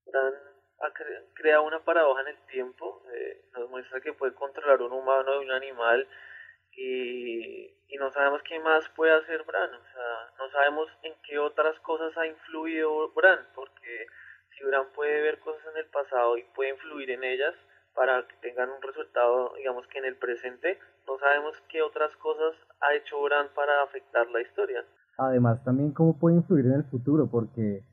Bran 0.06 0.34
ha 0.82 0.94
crea 1.34 1.62
una 1.62 1.80
paradoja 1.80 2.22
en 2.22 2.28
el 2.28 2.46
tiempo. 2.48 3.04
Eh, 3.14 3.46
nos 3.54 3.70
muestra 3.70 4.02
que 4.02 4.14
puede 4.14 4.34
controlar 4.34 4.82
un 4.82 4.92
humano 4.92 5.42
y 5.42 5.46
un 5.46 5.52
animal. 5.52 6.08
Y, 6.74 7.66
y 7.88 7.98
no 7.98 8.12
sabemos 8.12 8.42
qué 8.44 8.60
más 8.60 8.88
puede 8.90 9.14
hacer 9.14 9.44
Bran. 9.44 9.74
O 9.74 9.84
sea, 9.94 10.34
no 10.40 10.50
sabemos 10.52 10.90
en 11.04 11.14
qué 11.24 11.40
otras 11.40 11.80
cosas 11.80 12.18
ha 12.18 12.28
influido 12.28 13.14
Bran. 13.14 13.48
Porque 13.56 14.08
si 14.58 14.66
Bran 14.66 14.92
puede 14.94 15.22
ver 15.22 15.40
cosas 15.40 15.66
en 15.74 15.78
el 15.78 15.86
pasado 15.86 16.38
y 16.38 16.44
puede 16.54 16.72
influir 16.72 17.12
en 17.12 17.24
ellas, 17.24 17.56
para 17.96 18.26
que 18.28 18.36
tengan 18.42 18.70
un 18.70 18.82
resultado, 18.82 19.54
digamos 19.58 19.86
que 19.88 20.00
en 20.00 20.06
el 20.06 20.18
presente, 20.18 20.80
no 21.08 21.18
sabemos 21.18 21.54
qué 21.70 21.82
otras 21.82 22.16
cosas 22.18 22.56
ha 22.82 22.94
hecho 22.96 23.22
Bran 23.24 23.48
para 23.56 23.84
afectar 23.84 24.28
la 24.30 24.42
historia. 24.42 24.84
Además, 25.18 25.64
también 25.64 25.92
cómo 25.92 26.18
puede 26.18 26.38
influir 26.38 26.66
en 26.66 26.74
el 26.74 26.84
futuro, 26.86 27.30
porque 27.30 27.84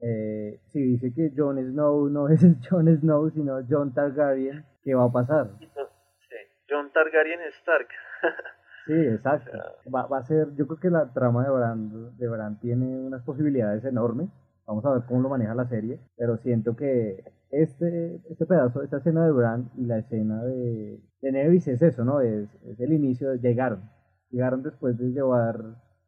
eh, 0.00 0.60
si 0.66 0.82
dice 0.82 1.14
que 1.14 1.32
Jon 1.36 1.56
Snow 1.56 2.08
no 2.10 2.28
es 2.30 2.44
Jon 2.68 2.86
Snow, 2.98 3.30
sino 3.30 3.60
Jon 3.68 3.94
Targaryen, 3.94 4.64
¿qué 4.82 4.94
va 4.94 5.04
a 5.04 5.12
pasar? 5.12 5.50
Sí, 5.58 6.36
Jon 6.68 6.92
Targaryen 6.92 7.40
Stark. 7.60 7.88
sí, 8.86 8.92
exacto. 8.92 9.58
Va, 9.94 10.06
va, 10.06 10.18
a 10.18 10.24
ser, 10.24 10.54
yo 10.56 10.66
creo 10.66 10.80
que 10.80 10.90
la 10.90 11.12
trama 11.12 11.44
de 11.44 11.50
Bran, 11.50 12.16
de 12.18 12.28
Bran 12.28 12.58
tiene 12.60 12.86
unas 13.06 13.22
posibilidades 13.22 13.84
enormes. 13.84 14.28
Vamos 14.66 14.84
a 14.84 14.92
ver 14.92 15.02
cómo 15.06 15.20
lo 15.20 15.28
maneja 15.28 15.54
la 15.54 15.68
serie, 15.68 16.00
pero 16.16 16.38
siento 16.38 16.74
que 16.76 17.24
este, 17.50 18.20
este 18.30 18.46
pedazo, 18.46 18.82
esta 18.82 18.98
escena 18.98 19.24
de 19.24 19.32
Bran 19.32 19.70
y 19.76 19.84
la 19.84 19.98
escena 19.98 20.42
de, 20.44 21.00
de 21.20 21.32
Nevis 21.32 21.68
es 21.68 21.82
eso, 21.82 22.04
¿no? 22.04 22.20
Es, 22.20 22.48
es 22.64 22.80
el 22.80 22.92
inicio, 22.92 23.34
llegaron. 23.34 23.90
Llegaron 24.30 24.62
después 24.62 24.98
de 24.98 25.10
llevar 25.10 25.60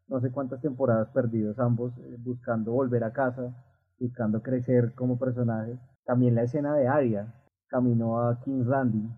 no 0.09 0.21
sé 0.21 0.31
cuántas 0.31 0.61
temporadas 0.61 1.09
perdidos 1.11 1.59
ambos, 1.59 1.93
eh, 1.99 2.17
buscando 2.19 2.73
volver 2.73 3.05
a 3.05 3.13
casa, 3.13 3.55
buscando 3.99 4.43
crecer 4.43 4.93
como 4.95 5.19
personajes. 5.19 5.79
También 6.05 6.35
la 6.35 6.43
escena 6.43 6.75
de 6.77 6.87
Arya, 6.89 7.27
caminó 7.69 8.21
a 8.21 8.41
King's 8.43 8.67
Landing. 8.67 9.11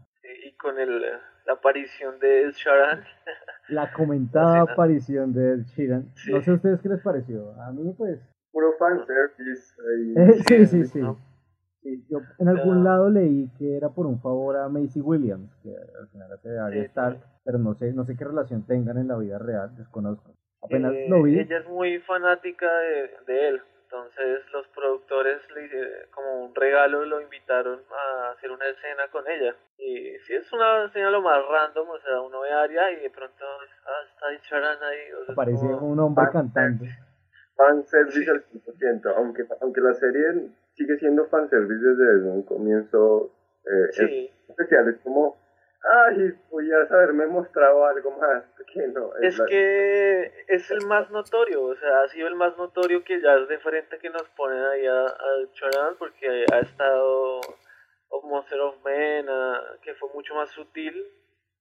y 0.46 0.56
con 0.56 0.78
el, 0.78 1.00
la 1.46 1.52
aparición 1.54 2.18
de 2.18 2.42
Ed 2.42 2.52
Sheeran. 2.52 3.04
La 3.68 3.92
comentada 3.94 4.62
aparición 4.62 5.32
de 5.32 5.54
Ed 5.54 5.62
Sheeran. 5.66 6.12
No 6.30 6.40
sé 6.42 6.50
a 6.50 6.54
ustedes 6.54 6.80
qué 6.80 6.88
les 6.88 7.02
pareció. 7.02 7.52
A 7.60 7.70
mí 7.72 7.94
pues 7.96 8.20
puro 8.58 8.72
fanservice. 8.76 9.74
sí, 10.48 10.66
sí, 10.66 10.84
sí. 10.84 11.00
yo 12.10 12.18
en 12.38 12.48
algún 12.48 12.82
lado 12.82 13.08
leí 13.08 13.48
que 13.56 13.76
era 13.76 13.88
por 13.90 14.06
un 14.06 14.20
favor 14.20 14.56
a 14.56 14.68
Macy 14.68 15.00
Williams, 15.00 15.54
que 15.62 15.70
al 15.70 16.08
final 16.08 16.32
hace 16.32 16.58
Arya 16.58 16.82
Stark, 16.84 17.18
pero 17.44 17.58
no 17.58 17.74
sé, 17.74 17.92
no 17.92 18.04
sé 18.04 18.16
qué 18.16 18.24
relación 18.24 18.66
tengan 18.66 18.98
en 18.98 19.08
la 19.08 19.16
vida 19.16 19.38
real, 19.38 19.74
desconozco. 19.76 20.34
Apenas 20.60 20.92
eh, 20.92 21.06
lo 21.08 21.22
vi. 21.22 21.38
Ella 21.38 21.58
es 21.58 21.68
muy 21.68 22.00
fanática 22.00 22.66
de, 22.66 23.32
de 23.32 23.48
él. 23.48 23.62
Entonces 23.84 24.40
los 24.52 24.66
productores 24.68 25.40
le 25.54 26.10
como 26.10 26.44
un 26.44 26.54
regalo 26.54 27.06
lo 27.06 27.22
invitaron 27.22 27.80
a 27.90 28.32
hacer 28.32 28.50
una 28.50 28.66
escena 28.66 29.08
con 29.10 29.24
ella. 29.26 29.54
Y 29.78 30.18
sí 30.26 30.34
es 30.34 30.52
una 30.52 30.84
escena 30.84 31.10
lo 31.10 31.22
más 31.22 31.38
random, 31.48 31.88
o 31.88 31.98
sea, 32.00 32.20
uno 32.20 32.40
ve 32.40 32.52
a 32.52 32.62
Aria 32.62 32.90
y 32.92 32.96
de 32.96 33.10
pronto 33.10 33.44
ah, 33.86 34.04
está 34.12 34.42
Charan 34.42 34.76
ahí. 34.82 34.98
O 35.12 35.32
Aparece 35.32 35.64
un 35.66 35.98
hombre 36.00 36.26
cantando. 36.30 36.84
Fanservice 37.58 38.30
al 38.30 38.44
100%, 38.44 39.12
aunque, 39.16 39.44
aunque 39.60 39.80
la 39.80 39.92
serie 39.94 40.48
sigue 40.74 40.96
siendo 40.98 41.26
fanservice 41.26 41.84
desde 41.84 42.30
un 42.30 42.44
comienzo 42.44 43.32
eh, 43.64 43.88
sí. 43.90 44.30
especial, 44.48 44.88
es 44.88 45.00
como 45.02 45.36
ay, 45.82 46.32
podías 46.50 46.90
haberme 46.90 47.26
mostrado 47.26 47.84
algo 47.84 48.12
más 48.12 48.44
pequeño. 48.58 49.10
Es, 49.20 49.40
que 49.48 50.32
es 50.46 50.70
el 50.70 50.86
más 50.86 51.10
notorio, 51.10 51.64
o 51.64 51.74
sea, 51.74 52.02
ha 52.02 52.08
sido 52.08 52.28
el 52.28 52.36
más 52.36 52.56
notorio 52.56 53.02
que 53.02 53.20
ya 53.20 53.34
es 53.34 53.48
de 53.48 53.58
frente 53.58 53.98
que 53.98 54.10
nos 54.10 54.28
ponen 54.36 54.62
ahí 54.62 54.86
a, 54.86 55.06
a 55.06 55.94
porque 55.98 56.44
ha 56.52 56.60
estado 56.60 57.40
of 58.10 58.24
Monster 58.24 58.60
of 58.60 58.84
Men, 58.84 59.26
que 59.82 59.94
fue 59.94 60.08
mucho 60.14 60.34
más 60.34 60.50
sutil. 60.50 60.94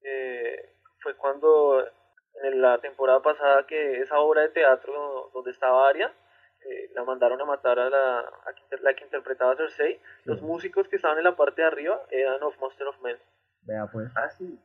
Eh, 0.03 0.73
fue 1.01 1.15
cuando 1.15 1.83
en 2.43 2.61
la 2.61 2.79
temporada 2.79 3.21
pasada 3.21 3.65
que 3.65 3.99
esa 4.01 4.19
obra 4.19 4.41
de 4.41 4.49
teatro 4.49 5.31
donde 5.33 5.51
estaba 5.51 5.87
Aria, 5.87 6.13
eh, 6.65 6.89
la 6.93 7.03
mandaron 7.03 7.39
a 7.41 7.45
matar 7.45 7.79
a 7.79 7.89
la, 7.89 8.19
a 8.19 8.53
la 8.81 8.93
que 8.93 9.03
interpretaba 9.03 9.55
Cersei. 9.55 10.01
Los 10.25 10.41
músicos 10.41 10.87
que 10.87 10.97
estaban 10.97 11.17
en 11.17 11.23
la 11.23 11.35
parte 11.35 11.61
de 11.61 11.67
arriba 11.67 12.01
eran 12.09 12.41
of 12.43 12.57
Monster 12.59 12.87
of 12.87 13.01
Men. 13.01 13.17
Vea 13.61 13.87
pues. 13.91 14.11
Ah, 14.15 14.29
sí. 14.29 14.59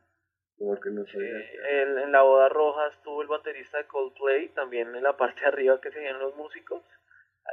que 0.57 0.89
no 0.89 1.03
en 1.05 2.11
la 2.11 2.21
boda 2.21 2.49
roja 2.49 2.87
estuvo 2.87 3.21
el 3.21 3.27
baterista 3.27 3.77
de 3.77 3.87
Coldplay, 3.87 4.49
también 4.49 4.95
en 4.95 5.03
la 5.03 5.17
parte 5.17 5.41
de 5.41 5.47
arriba 5.47 5.81
que 5.81 5.91
se 5.91 6.11
los 6.13 6.35
músicos. 6.35 6.83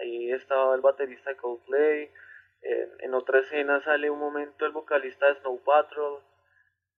Ahí 0.01 0.33
estaba 0.33 0.75
el 0.75 0.81
baterista 0.81 1.31
de 1.31 1.37
Coldplay. 1.37 2.11
en 2.63 3.15
otra 3.15 3.41
escena 3.41 3.81
sale 3.81 4.11
un 4.11 4.19
momento 4.19 4.65
el 4.67 4.73
vocalista 4.73 5.27
de 5.27 5.35
Snow 5.41 5.63
Patrol. 5.63 6.23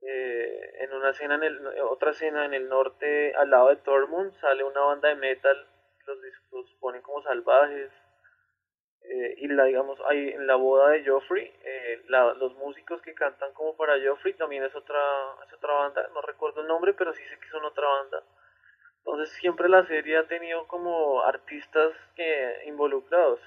Eh, 0.05 0.71
en 0.81 0.93
una 0.95 1.11
escena 1.11 1.37
en 1.37 1.45
el, 1.45 1.67
otra 1.83 2.11
escena 2.11 2.45
en 2.45 2.55
el 2.55 2.69
norte 2.69 3.33
al 3.37 3.51
lado 3.51 3.69
de 3.69 3.77
Tormund 3.77 4.33
sale 4.41 4.65
una 4.65 4.81
banda 4.81 5.09
de 5.09 5.15
metal 5.15 5.57
los, 6.09 6.19
los 6.51 6.75
ponen 6.81 7.03
como 7.03 7.23
salvajes 7.23 7.89
eh, 9.03 9.35
y 9.37 9.47
la 9.47 9.63
digamos 9.63 10.01
ahí 10.11 10.31
en 10.31 10.49
la 10.49 10.57
boda 10.57 10.89
de 10.89 11.07
Joffrey 11.07 11.55
eh, 11.63 12.03
los 12.09 12.53
músicos 12.57 13.01
que 13.03 13.15
cantan 13.15 13.53
como 13.53 13.77
para 13.77 13.95
Joffrey 14.05 14.35
también 14.35 14.65
es 14.65 14.75
otra 14.75 14.99
es 15.47 15.53
otra 15.55 15.73
banda 15.73 16.09
no 16.13 16.21
recuerdo 16.23 16.63
el 16.63 16.67
nombre 16.67 16.95
pero 16.95 17.13
sí 17.15 17.23
sé 17.23 17.39
que 17.39 17.49
son 17.51 17.65
otra 17.65 17.87
banda. 17.87 18.25
Entonces 19.05 19.31
siempre 19.35 19.69
la 19.69 19.87
serie 19.87 20.17
ha 20.17 20.27
tenido 20.27 20.67
como 20.67 21.23
artistas 21.23 21.93
que 22.17 22.65
involucrados 22.67 23.39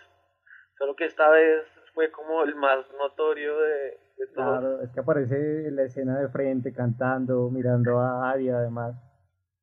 solo 0.77 0.95
que 0.95 1.03
esta 1.03 1.29
vez 1.31 1.65
fue 1.93 2.11
como 2.11 2.43
el 2.43 2.55
más 2.55 2.89
notorio 2.93 3.59
de, 3.59 4.04
de 4.17 4.27
claro 4.33 4.81
es 4.81 4.89
que 4.91 4.99
aparece 4.99 5.67
en 5.67 5.75
la 5.75 5.83
escena 5.83 6.19
de 6.19 6.29
frente 6.29 6.73
cantando 6.73 7.49
mirando 7.49 7.99
a 7.99 8.31
Aria 8.31 8.57
además 8.57 8.95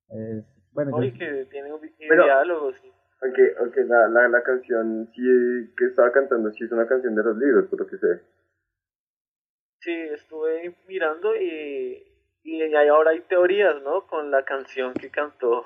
es, 0.09 0.45
bueno 0.73 0.99
que 1.01 1.47
tiene 1.51 1.71
diálogos 1.99 2.77
aunque, 3.23 3.55
aunque 3.59 3.85
la, 3.85 4.09
la, 4.09 4.29
la 4.29 4.43
canción 4.43 5.09
sí 5.15 5.23
que 5.77 5.85
estaba 5.87 6.11
cantando 6.11 6.51
sí 6.51 6.65
es 6.65 6.73
una 6.73 6.89
canción 6.89 7.15
de 7.15 7.23
los 7.23 7.37
libros, 7.37 7.69
por 7.69 7.81
lo 7.81 7.87
que 7.87 7.97
sé. 7.97 8.21
Sí, 9.79 9.93
estuve 10.13 10.75
mirando 10.89 11.35
y, 11.37 12.05
y 12.43 12.75
ahora 12.75 13.13
hay 13.13 13.21
teorías, 13.21 13.81
¿no? 13.83 14.07
Con 14.09 14.31
la 14.31 14.45
canción 14.45 14.93
que 14.95 15.11
cantó 15.11 15.65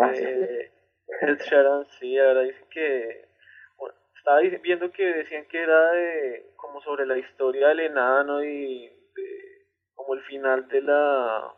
ah, 0.00 0.12
eh, 0.14 0.70
el 1.22 1.36
Sharon, 1.38 1.86
sí, 1.98 2.18
ahora 2.18 2.42
dicen 2.42 2.66
que... 2.70 3.29
Estaba 4.20 4.40
viendo 4.62 4.92
que 4.92 5.02
decían 5.02 5.46
que 5.46 5.62
era 5.62 5.92
de 5.92 6.52
como 6.56 6.82
sobre 6.82 7.06
la 7.06 7.16
historia 7.16 7.68
del 7.68 7.80
enano 7.80 8.44
y 8.44 8.86
de, 8.86 9.66
como 9.94 10.12
el 10.12 10.20
final 10.24 10.68
de 10.68 10.82
la 10.82 11.54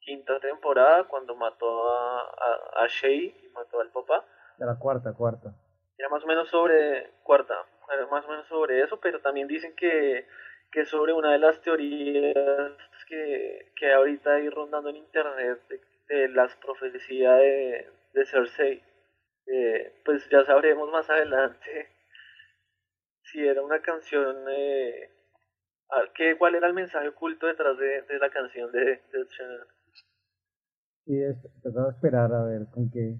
quinta 0.00 0.40
temporada 0.40 1.04
cuando 1.04 1.36
mató 1.36 1.88
a, 1.88 2.22
a, 2.22 2.84
a 2.84 2.86
Shay 2.88 3.32
y 3.44 3.48
mató 3.54 3.80
al 3.80 3.92
papá 3.92 4.26
de 4.58 4.66
la 4.66 4.76
cuarta, 4.76 5.14
cuarta. 5.14 5.54
Era 5.96 6.08
más 6.08 6.24
o 6.24 6.26
menos 6.26 6.48
sobre, 6.48 7.12
cuarta, 7.22 7.54
era 7.94 8.06
más 8.08 8.24
o 8.24 8.28
menos 8.28 8.48
sobre 8.48 8.82
eso, 8.82 8.98
pero 8.98 9.20
también 9.20 9.46
dicen 9.46 9.74
que, 9.76 10.26
que 10.72 10.84
sobre 10.86 11.12
una 11.12 11.30
de 11.30 11.38
las 11.38 11.60
teorías 11.62 12.34
que, 13.06 13.72
que 13.76 13.92
ahorita 13.92 14.34
hay 14.34 14.50
rondando 14.50 14.90
en 14.90 14.96
internet 14.96 15.60
de, 16.08 16.28
las 16.30 16.56
profecías 16.56 17.38
de, 17.38 17.88
de 18.14 18.26
Cersei. 18.26 18.82
Eh, 19.46 20.02
pues 20.04 20.28
ya 20.28 20.44
sabremos 20.44 20.90
más 20.90 21.08
adelante 21.08 21.99
si 23.30 23.46
era 23.46 23.62
una 23.62 23.80
canción, 23.80 24.36
eh, 24.50 25.10
que, 26.14 26.36
cuál 26.38 26.54
era 26.54 26.66
el 26.66 26.74
mensaje 26.74 27.08
oculto 27.08 27.46
detrás 27.46 27.78
de, 27.78 28.02
de 28.02 28.18
la 28.18 28.30
canción 28.30 28.70
de, 28.72 28.84
de 28.84 29.26
Sí, 31.04 31.20
es, 31.22 31.36
a 31.64 31.90
esperar 31.90 32.32
a 32.32 32.44
ver 32.44 32.66
con 32.70 32.90
qué, 32.90 33.18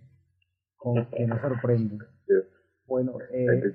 con 0.77 1.07
que 1.11 1.27
nos 1.27 1.41
sorprende. 1.41 1.99
Bueno, 2.87 3.19
eh, 3.33 3.75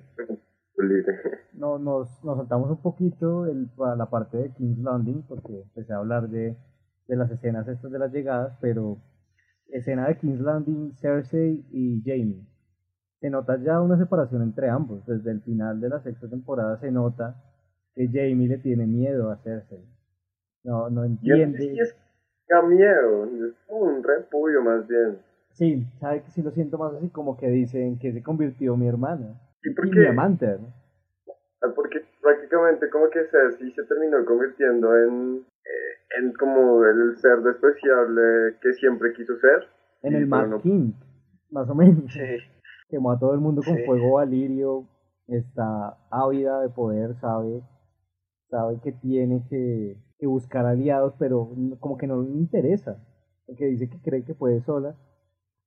no, 1.53 1.79
nos, 1.79 2.23
nos 2.23 2.37
saltamos 2.37 2.69
un 2.69 2.81
poquito 2.81 3.45
el, 3.45 3.69
a 3.79 3.95
la 3.95 4.09
parte 4.09 4.37
de 4.37 4.53
King's 4.53 4.79
Landing 4.79 5.23
porque 5.27 5.61
empecé 5.61 5.93
a 5.93 5.97
hablar 5.97 6.27
de, 6.29 6.57
de 7.07 7.15
las 7.15 7.31
escenas 7.31 7.67
estas 7.67 7.91
de 7.91 7.99
las 7.99 8.11
llegadas, 8.11 8.57
pero 8.61 8.97
escena 9.69 10.07
de 10.07 10.17
King's 10.17 10.41
Landing, 10.41 10.95
Cersei 10.97 11.65
y 11.71 12.01
Jamie. 12.05 12.45
Se 13.25 13.31
nota 13.31 13.57
ya 13.57 13.81
una 13.81 13.97
separación 13.97 14.43
entre 14.43 14.69
ambos. 14.69 15.03
Desde 15.07 15.31
el 15.31 15.41
final 15.41 15.81
de 15.81 15.89
la 15.89 15.99
sexta 15.99 16.29
temporada 16.29 16.77
se 16.77 16.91
nota 16.91 17.35
que 17.95 18.05
Jamie 18.05 18.47
le 18.47 18.59
tiene 18.59 18.85
miedo 18.85 19.31
a 19.31 19.37
Cersei. 19.37 19.83
No, 20.63 20.91
no 20.91 21.03
entiende. 21.03 21.73
Es, 21.73 21.95
miedo, 22.69 23.25
es 23.25 23.55
un 23.67 24.03
repudio 24.03 24.61
más 24.61 24.87
bien. 24.87 25.17
Sí, 25.53 25.87
sabe 25.99 26.21
que 26.21 26.29
sí 26.29 26.43
lo 26.43 26.51
siento 26.51 26.77
más 26.77 26.93
así 26.93 27.09
como 27.09 27.35
que 27.35 27.47
dicen 27.47 27.97
que 27.97 28.13
se 28.13 28.21
convirtió 28.21 28.77
mi 28.77 28.87
hermana. 28.87 29.41
¿Y, 29.63 29.69
mi 29.71 30.05
amante. 30.05 30.59
Ah, 31.63 31.71
porque 31.75 32.05
prácticamente 32.21 32.91
como 32.91 33.09
que 33.09 33.25
Cersei 33.31 33.71
se 33.71 33.85
terminó 33.85 34.23
convirtiendo 34.23 34.95
en, 34.99 35.37
eh, 35.65 36.19
en 36.19 36.31
como 36.33 36.85
el 36.85 37.17
ser 37.17 37.39
despreciable 37.39 38.59
que 38.61 38.71
siempre 38.73 39.13
quiso 39.13 39.35
ser. 39.37 39.67
En 40.03 40.13
el 40.13 40.27
Mad 40.27 40.61
King, 40.61 40.91
más 41.49 41.67
o 41.67 41.73
menos. 41.73 42.13
Sí. 42.13 42.53
Quemó 42.89 43.11
a 43.11 43.19
todo 43.19 43.33
el 43.33 43.39
mundo 43.39 43.61
con 43.65 43.77
fuego 43.85 44.13
valirio, 44.13 44.87
está 45.27 45.97
ávida 46.11 46.61
de 46.61 46.69
poder, 46.69 47.15
sabe, 47.15 47.63
sabe 48.49 48.79
que 48.81 48.91
tiene 48.91 49.43
que, 49.49 49.97
que 50.19 50.27
buscar 50.27 50.65
aliados, 50.65 51.13
pero 51.17 51.49
como 51.79 51.97
que 51.97 52.07
no 52.07 52.21
le 52.21 52.29
interesa, 52.29 52.97
porque 53.45 53.65
dice 53.65 53.89
que 53.89 53.99
cree 54.01 54.23
que 54.23 54.35
puede 54.35 54.61
sola 54.61 54.95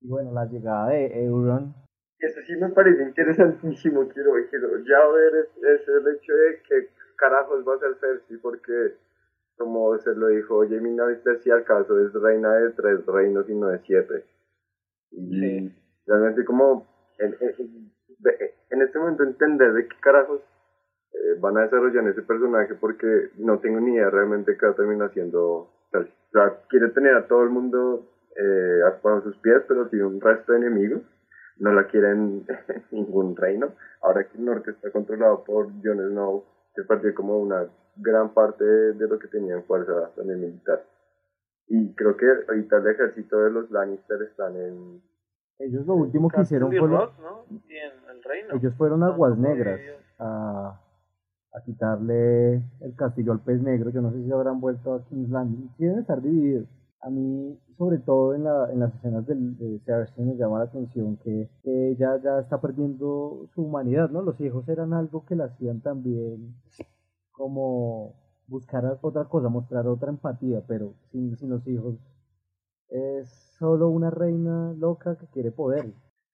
y 0.01 0.09
bueno, 0.09 0.33
la 0.33 0.47
llegada 0.47 0.91
de 0.91 1.25
Euron. 1.25 1.75
Eso 2.21 2.41
sí 2.47 2.57
me 2.57 2.69
parece 2.71 3.03
interesantísimo, 3.03 4.09
quiero, 4.09 4.33
quiero 4.51 4.79
ya 4.79 5.07
ver 5.09 5.35
es, 5.37 5.89
el 5.89 6.17
hecho 6.17 6.33
de 6.33 6.63
que 6.69 6.89
carajos 7.17 7.65
va 7.67 7.75
a 7.75 7.79
ser 7.79 7.95
Cersei, 8.01 8.37
porque 8.39 8.97
como 9.57 9.97
se 9.99 10.15
lo 10.15 10.29
dijo 10.29 10.63
Jamie 10.69 10.95
Lannister, 10.95 11.41
si 11.43 11.51
al 11.51 11.65
caso 11.65 11.99
es 12.01 12.13
reina 12.13 12.53
de 12.55 12.71
tres 12.71 13.05
reinos 13.07 13.49
y 13.49 13.55
no 13.55 13.69
de 13.69 13.81
siete. 13.81 14.25
Y 15.11 15.73
realmente 16.07 16.45
como 16.45 16.87
en, 17.19 17.37
en, 18.71 18.83
este 18.83 18.99
momento 18.99 19.23
entender 19.23 19.73
de 19.73 19.89
qué 19.89 19.97
carajos 20.01 20.41
eh, 21.13 21.39
van 21.41 21.57
a 21.57 21.63
desarrollar 21.63 22.07
ese 22.09 22.23
personaje 22.23 22.75
porque 22.75 23.31
no 23.37 23.59
tengo 23.59 23.81
ni 23.81 23.95
idea 23.95 24.11
realmente 24.11 24.57
qué 24.57 24.67
va 24.67 24.73
a 24.73 24.77
terminar 24.77 25.13
Cersei. 25.13 25.33
O 25.33 26.31
sea, 26.33 26.61
quiere 26.69 26.89
tener 26.91 27.15
a 27.15 27.27
todo 27.27 27.43
el 27.43 27.51
mundo 27.51 28.07
eh, 28.37 28.83
a 28.85 29.21
sus 29.23 29.37
pies, 29.39 29.63
pero 29.67 29.89
tiene 29.89 30.05
un 30.05 30.21
resto 30.21 30.53
de 30.53 30.59
enemigos. 30.59 31.03
No 31.59 31.73
la 31.73 31.87
quieren 31.89 32.45
en 32.69 32.85
ningún 32.91 33.37
reino. 33.37 33.75
Ahora 34.03 34.25
que 34.29 34.39
el 34.39 34.45
norte 34.45 34.71
está 34.71 34.91
controlado 34.91 35.43
por 35.45 35.67
Jon 35.83 35.99
Snow, 36.11 36.45
se 36.75 36.85
perdió 36.85 37.15
como 37.15 37.39
una 37.39 37.67
gran 37.97 38.33
parte 38.33 38.65
de, 38.65 39.09
lo 39.09 39.19
que 39.19 39.27
tenía 39.29 39.55
en 39.55 39.65
fuerza 39.65 40.13
también 40.15 40.41
militar. 40.41 40.85
Y 41.67 41.95
creo 41.95 42.17
que 42.17 42.27
ahorita 42.49 42.77
el 42.79 42.87
ejército 42.87 43.41
de 43.41 43.51
los 43.51 43.71
Lannister 43.71 44.23
están 44.23 44.57
en... 44.57 45.03
Ellos 45.59 45.87
lo 45.87 45.95
último 45.95 46.29
que 46.29 46.41
hicieron 46.43 46.71
fue... 46.71 46.89
Ellos 48.55 48.75
fueron 48.75 49.03
a 49.03 49.07
Aguas 49.07 49.37
Negras 49.39 49.81
a, 50.19 50.81
a 51.53 51.61
quitarle 51.65 52.63
el 52.81 52.95
castillo 52.97 53.33
al 53.33 53.41
pez 53.41 53.61
negro. 53.61 53.91
Yo 53.91 54.01
no 54.01 54.13
sé 54.13 54.23
si 54.25 54.33
habrán 54.33 54.61
vuelto 54.61 54.95
a 54.95 55.05
King's 55.05 55.31
Landing. 55.31 55.69
Quieren 55.77 55.99
estar 55.99 56.23
divididos. 56.23 56.69
A 57.01 57.11
mí 57.11 57.59
sobre 57.79 57.99
todo 57.99 58.35
en, 58.35 58.43
la, 58.43 58.71
en 58.73 58.81
las 58.81 58.93
escenas 58.97 59.25
de 59.25 59.81
Cersei 59.87 60.25
nos 60.25 60.37
llama 60.37 60.59
la 60.59 60.65
atención 60.65 61.17
que, 61.19 61.49
ella 61.63 62.21
ya 62.23 62.41
está 62.41 62.61
perdiendo 62.61 63.47
su 63.55 63.63
humanidad, 63.63 64.11
¿no? 64.11 64.21
Los 64.21 64.41
hijos 64.41 64.69
eran 64.69 64.93
algo 64.93 65.25
que 65.25 65.37
la 65.37 65.45
hacían 65.45 65.81
también 65.81 66.57
como 67.31 68.15
buscar 68.49 68.99
otra 69.01 69.27
cosa, 69.27 69.49
mostrar 69.49 69.87
otra 69.87 70.11
empatía, 70.11 70.61
pero 70.67 70.95
sin, 71.13 71.37
sin 71.37 71.51
los 71.51 71.67
hijos 71.69 71.95
es 72.89 73.29
solo 73.59 73.89
una 73.89 74.11
reina 74.11 74.73
loca 74.79 75.17
que 75.19 75.27
quiere 75.29 75.51
poder. 75.51 75.85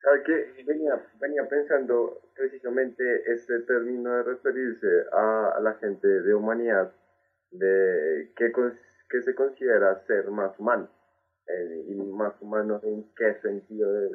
¿Sabe 0.02 0.22
qué? 0.24 0.64
Venía, 0.64 1.02
venía 1.18 1.48
pensando 1.48 2.20
precisamente 2.34 3.02
este 3.32 3.60
término 3.60 4.10
de 4.16 4.22
referirse 4.22 4.86
a, 5.12 5.58
la 5.62 5.74
gente 5.74 6.06
de 6.06 6.34
humanidad, 6.34 6.92
de 7.50 8.32
que, 8.36 8.52
que 9.08 9.22
se 9.22 9.34
considera 9.34 10.04
ser 10.06 10.30
más 10.30 10.58
humano. 10.58 10.88
Eh, 11.46 11.84
y 11.88 11.94
más 11.94 12.40
humano 12.40 12.80
en 12.84 13.04
qué 13.14 13.34
sentido, 13.42 13.92
de, 13.92 14.08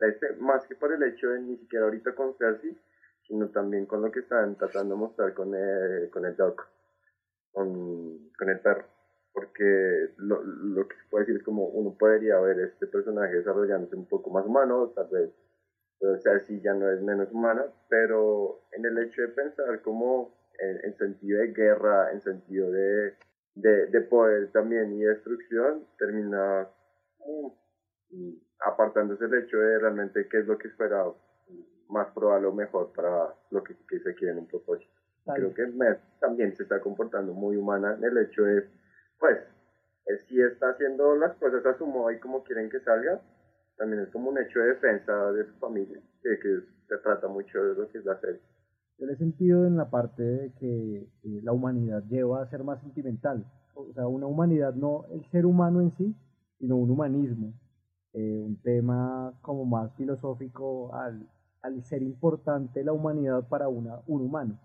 este, 0.00 0.32
más 0.40 0.66
que 0.66 0.74
por 0.74 0.92
el 0.92 1.04
hecho 1.04 1.28
de 1.28 1.40
ni 1.40 1.56
siquiera 1.56 1.84
ahorita 1.84 2.16
con 2.16 2.34
Cersei, 2.36 2.76
sino 3.28 3.48
también 3.50 3.86
con 3.86 4.02
lo 4.02 4.10
que 4.10 4.20
están 4.20 4.56
tratando 4.56 4.96
de 4.96 5.00
mostrar 5.00 5.34
con 5.34 5.54
el, 5.54 6.10
con 6.10 6.24
el 6.24 6.34
dog, 6.34 6.56
con, 7.52 8.28
con 8.36 8.50
el 8.50 8.58
perro 8.58 8.93
porque 9.34 10.10
lo, 10.16 10.42
lo 10.42 10.86
que 10.86 10.96
se 10.96 11.02
puede 11.10 11.24
decir 11.24 11.40
es 11.40 11.44
como 11.44 11.66
uno 11.66 11.94
podría 11.98 12.38
ver 12.38 12.60
este 12.60 12.86
personaje 12.86 13.34
desarrollándose 13.34 13.96
un 13.96 14.06
poco 14.06 14.30
más 14.30 14.46
humano, 14.46 14.92
tal 14.94 15.08
vez, 15.10 15.30
o 16.00 16.16
sea, 16.18 16.38
sí 16.38 16.60
ya 16.60 16.72
no 16.72 16.90
es 16.90 17.02
menos 17.02 17.32
humana, 17.32 17.64
pero 17.88 18.60
en 18.72 18.86
el 18.86 18.96
hecho 18.98 19.22
de 19.22 19.28
pensar 19.28 19.82
como 19.82 20.32
en, 20.58 20.96
sentido 20.96 21.40
de 21.40 21.48
guerra, 21.48 22.12
en 22.12 22.20
sentido 22.20 22.70
de, 22.70 23.14
de, 23.56 24.00
poder 24.02 24.52
también 24.52 24.92
y 24.92 25.02
destrucción, 25.02 25.84
termina 25.98 26.68
mm, 27.18 28.30
apartándose 28.60 29.24
el 29.24 29.34
hecho 29.34 29.58
de 29.58 29.80
realmente 29.80 30.28
qué 30.28 30.38
es 30.38 30.46
lo 30.46 30.56
que 30.56 30.68
espera 30.68 31.06
más 31.88 32.08
probable 32.12 32.46
o 32.46 32.52
mejor 32.52 32.92
para 32.92 33.34
lo 33.50 33.64
que, 33.64 33.74
se 33.98 34.14
quiere 34.14 34.32
en 34.32 34.38
un 34.38 34.46
propósito. 34.46 34.92
Creo 35.34 35.54
que 35.54 35.66
Mer 35.66 36.00
también 36.20 36.54
se 36.54 36.64
está 36.64 36.80
comportando 36.80 37.32
muy 37.32 37.56
humana 37.56 37.94
en 37.94 38.04
el 38.04 38.18
hecho 38.18 38.44
de 38.44 38.68
pues, 39.18 39.38
él 40.06 40.18
sí 40.28 40.40
está 40.40 40.70
haciendo 40.70 41.16
las 41.16 41.34
cosas 41.36 41.64
a 41.66 41.78
su 41.78 41.86
modo 41.86 42.10
y 42.10 42.20
como 42.20 42.44
quieren 42.44 42.70
que 42.70 42.80
salga, 42.80 43.20
también 43.76 44.02
es 44.02 44.10
como 44.10 44.30
un 44.30 44.38
hecho 44.38 44.60
de 44.60 44.68
defensa 44.68 45.32
de 45.32 45.46
su 45.46 45.52
familia, 45.58 46.00
que, 46.22 46.38
que 46.38 46.60
se 46.88 46.98
trata 46.98 47.26
mucho 47.28 47.62
de 47.62 47.74
lo 47.74 47.88
que 47.88 47.98
es 47.98 48.04
la 48.04 48.20
serie. 48.20 48.40
Yo 48.98 49.06
le 49.06 49.14
he 49.14 49.16
sentido 49.16 49.66
en 49.66 49.76
la 49.76 49.90
parte 49.90 50.22
de 50.22 50.52
que 50.52 50.96
eh, 50.98 51.40
la 51.42 51.52
humanidad 51.52 52.04
lleva 52.04 52.42
a 52.42 52.50
ser 52.50 52.62
más 52.62 52.80
sentimental, 52.80 53.44
o 53.74 53.92
sea, 53.92 54.06
una 54.06 54.26
humanidad, 54.26 54.74
no 54.74 55.04
el 55.10 55.24
ser 55.30 55.46
humano 55.46 55.80
en 55.80 55.90
sí, 55.96 56.14
sino 56.58 56.76
un 56.76 56.90
humanismo, 56.90 57.52
eh, 58.12 58.40
un 58.46 58.60
tema 58.62 59.34
como 59.42 59.64
más 59.64 59.92
filosófico 59.96 60.94
al, 60.94 61.28
al 61.62 61.82
ser 61.84 62.02
importante 62.02 62.84
la 62.84 62.92
humanidad 62.92 63.48
para 63.48 63.68
una, 63.68 64.00
un 64.06 64.22
humano 64.22 64.58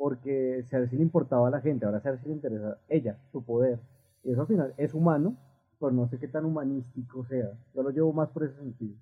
porque 0.00 0.64
Cersei 0.70 0.96
le 0.96 1.04
importaba 1.04 1.48
a 1.48 1.50
la 1.50 1.60
gente, 1.60 1.84
ahora 1.84 2.00
Cersei 2.00 2.28
le 2.28 2.36
interesa 2.36 2.78
ella, 2.88 3.18
su 3.32 3.44
poder. 3.44 3.78
Y 4.24 4.32
eso 4.32 4.40
al 4.40 4.46
final 4.46 4.72
es 4.78 4.94
humano, 4.94 5.36
pero 5.78 5.92
no 5.92 6.08
sé 6.08 6.18
qué 6.18 6.26
tan 6.26 6.46
humanístico 6.46 7.22
sea. 7.26 7.52
Yo 7.74 7.82
lo 7.82 7.90
llevo 7.90 8.10
más 8.14 8.30
por 8.30 8.44
ese 8.44 8.56
sentido. 8.56 8.94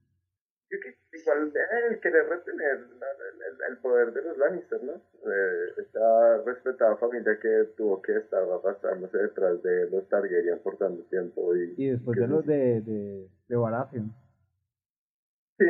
Yo 0.69 0.79
que 0.83 1.17
igual 1.17 1.53
el 1.89 2.01
querer 2.01 2.29
retener 2.29 2.79
el, 3.69 3.79
poder 3.79 4.13
de 4.13 4.23
los 4.23 4.39
Lannister, 4.39 4.83
¿no? 4.83 4.95
Eh, 4.95 5.83
esta 5.83 6.43
respetada 6.45 6.97
familia 6.97 7.39
que 7.41 7.69
tuvo 7.77 8.03
que 8.03 8.17
estar 8.17 8.43
arrastrándose 8.43 9.19
detrás 9.19 9.63
de 9.63 9.89
los 9.91 10.09
Targaryen 10.09 10.59
por 10.65 10.79
tanto 10.79 11.05
tiempo. 11.05 11.55
Y, 11.55 11.75
y 11.77 11.91
después 11.91 12.19
de 12.19 12.27
los 12.27 12.45
de, 12.45 12.81
de, 12.81 13.29
de 13.47 13.57
Baratheon. 13.57 14.13
Sí. 15.59 15.67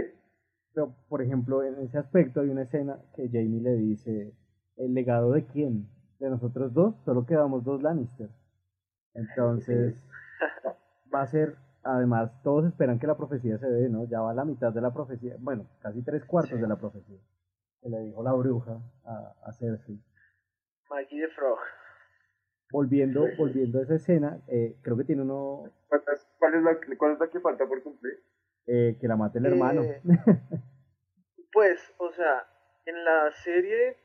Pero, 0.73 0.95
por 1.07 1.21
ejemplo, 1.21 1.63
en 1.63 1.79
ese 1.81 1.99
aspecto 1.99 2.41
hay 2.41 2.49
una 2.49 2.63
escena 2.63 2.99
que 3.15 3.29
Jamie 3.29 3.61
le 3.61 3.75
dice 3.75 4.33
¿El 4.79 4.95
legado 4.95 5.33
de 5.33 5.45
quién? 5.45 5.89
De 6.19 6.31
nosotros 6.31 6.73
dos, 6.73 6.95
solo 7.05 7.27
quedamos 7.27 7.65
dos 7.65 7.83
Lannister. 7.83 8.29
Entonces, 9.15 9.97
va 11.15 11.23
a 11.23 11.27
ser, 11.27 11.57
además, 11.83 12.31
todos 12.43 12.67
esperan 12.67 12.99
que 12.99 13.07
la 13.07 13.17
profecía 13.17 13.59
se 13.59 13.69
dé, 13.69 13.89
¿no? 13.89 14.05
Ya 14.09 14.21
va 14.21 14.33
la 14.35 14.45
mitad 14.45 14.73
de 14.73 14.81
la 14.81 14.93
profecía, 14.93 15.35
bueno, 15.41 15.67
casi 15.81 16.03
tres 16.03 16.25
cuartos 16.25 16.61
de 16.61 16.69
la 16.69 16.77
profecía. 16.77 17.19
Que 17.81 17.89
le 17.89 18.01
dijo 18.01 18.23
la 18.23 18.33
bruja 18.33 18.81
a, 19.05 19.35
a 19.45 19.53
Cersei. 19.53 20.01
Maggie 20.91 21.21
de 21.21 21.29
Frog. 21.29 21.59
Volviendo, 22.71 23.25
volviendo 23.37 23.79
a 23.79 23.83
esa 23.83 23.95
escena, 23.95 24.41
eh, 24.47 24.77
creo 24.83 24.97
que 24.97 25.05
tiene 25.05 25.23
uno... 25.23 25.65
¿Cuál 25.89 26.03
es, 26.55 26.63
la, 26.63 26.79
¿Cuál 26.97 27.13
es 27.13 27.19
la 27.19 27.29
que 27.29 27.41
falta 27.41 27.67
por 27.67 27.83
cumplir? 27.83 28.15
Eh, 28.67 28.99
que 29.01 29.09
la 29.09 29.17
mate 29.17 29.39
el 29.39 29.47
hermano. 29.47 29.83
Eh, 29.83 30.03
pues, 31.53 31.81
o 31.99 32.13
sea, 32.13 32.47
en 32.85 33.05
la 33.05 33.33
serie 33.43 33.97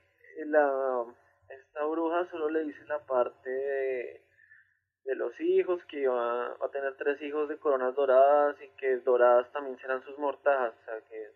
la, 0.46 1.06
esta 1.50 1.86
bruja 1.86 2.26
solo 2.30 2.50
le 2.50 2.64
dice 2.64 2.84
la 2.86 3.00
parte 3.06 3.50
de, 3.50 5.16
los 5.16 5.40
hijos, 5.40 5.84
que 5.86 6.08
va, 6.08 6.48
a 6.48 6.70
tener 6.72 6.96
tres 6.98 7.22
hijos 7.22 7.48
de 7.50 7.58
coronas 7.58 7.94
doradas 7.96 8.56
y 8.62 8.70
que 8.78 8.98
doradas 8.98 9.52
también 9.52 9.78
serán 9.78 10.02
sus 10.04 10.18
mortajas. 10.18 10.74
O 10.82 10.86
sea, 10.86 11.02
que 11.02 11.32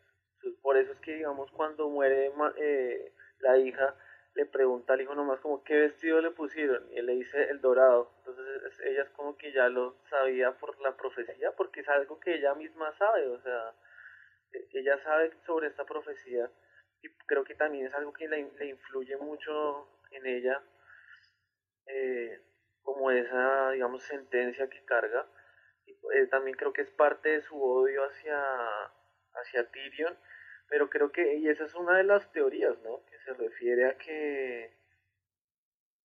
por 0.61 0.77
eso 0.77 0.91
es 0.93 0.99
que, 0.99 1.15
digamos, 1.15 1.51
cuando 1.51 1.89
muere 1.89 2.31
eh, 2.57 3.13
la 3.39 3.57
hija, 3.57 3.95
le 4.37 4.45
pregunta 4.45 4.93
al 4.93 5.01
hijo 5.01 5.15
nomás 5.15 5.39
como 5.39 5.63
qué 5.63 5.75
vestido 5.75 6.21
le 6.21 6.29
pusieron 6.29 6.87
y 6.91 6.99
él 6.99 7.07
le 7.07 7.13
dice 7.15 7.49
el 7.49 7.59
dorado. 7.59 8.11
Entonces 8.19 8.79
ella 8.85 9.03
es 9.03 9.09
como 9.09 9.35
que 9.35 9.51
ya 9.51 9.67
lo 9.67 9.95
sabía 10.09 10.51
por 10.51 10.79
la 10.79 10.95
profecía, 10.95 11.51
porque 11.53 11.81
es 11.81 11.89
algo 11.89 12.19
que 12.19 12.35
ella 12.35 12.53
misma 12.53 12.95
sabe, 12.97 13.27
o 13.27 13.41
sea, 13.41 13.73
e, 14.53 14.67
ella 14.73 15.01
sabe 15.03 15.31
sobre 15.45 15.67
esta 15.67 15.85
profecía 15.85 16.49
y 17.01 17.09
creo 17.25 17.43
que 17.43 17.55
también 17.55 17.87
es 17.87 17.93
algo 17.93 18.13
que 18.13 18.27
le, 18.27 18.39
influye 18.39 19.17
mucho 19.17 19.87
en 20.11 20.25
ella, 20.25 20.61
eh, 21.85 22.41
como 22.81 23.11
esa, 23.11 23.71
digamos, 23.71 24.03
sentencia 24.03 24.69
que 24.69 24.83
carga. 24.85 25.27
Y, 25.85 25.91
eh, 25.91 26.27
también 26.27 26.57
creo 26.57 26.73
que 26.73 26.81
es 26.81 26.91
parte 26.91 27.29
de 27.29 27.41
su 27.41 27.61
odio 27.61 28.03
hacia, 28.03 28.39
hacia 29.33 29.71
Tyrion, 29.71 30.17
pero 30.69 30.89
creo 30.89 31.11
que, 31.11 31.35
y 31.35 31.47
esa 31.49 31.65
es 31.65 31.75
una 31.75 31.97
de 31.97 32.03
las 32.03 32.31
teorías, 32.31 32.77
¿no? 32.79 33.05
Que 33.05 33.17
se 33.19 33.33
refiere 33.33 33.85
a 33.85 33.97
que, 33.97 34.73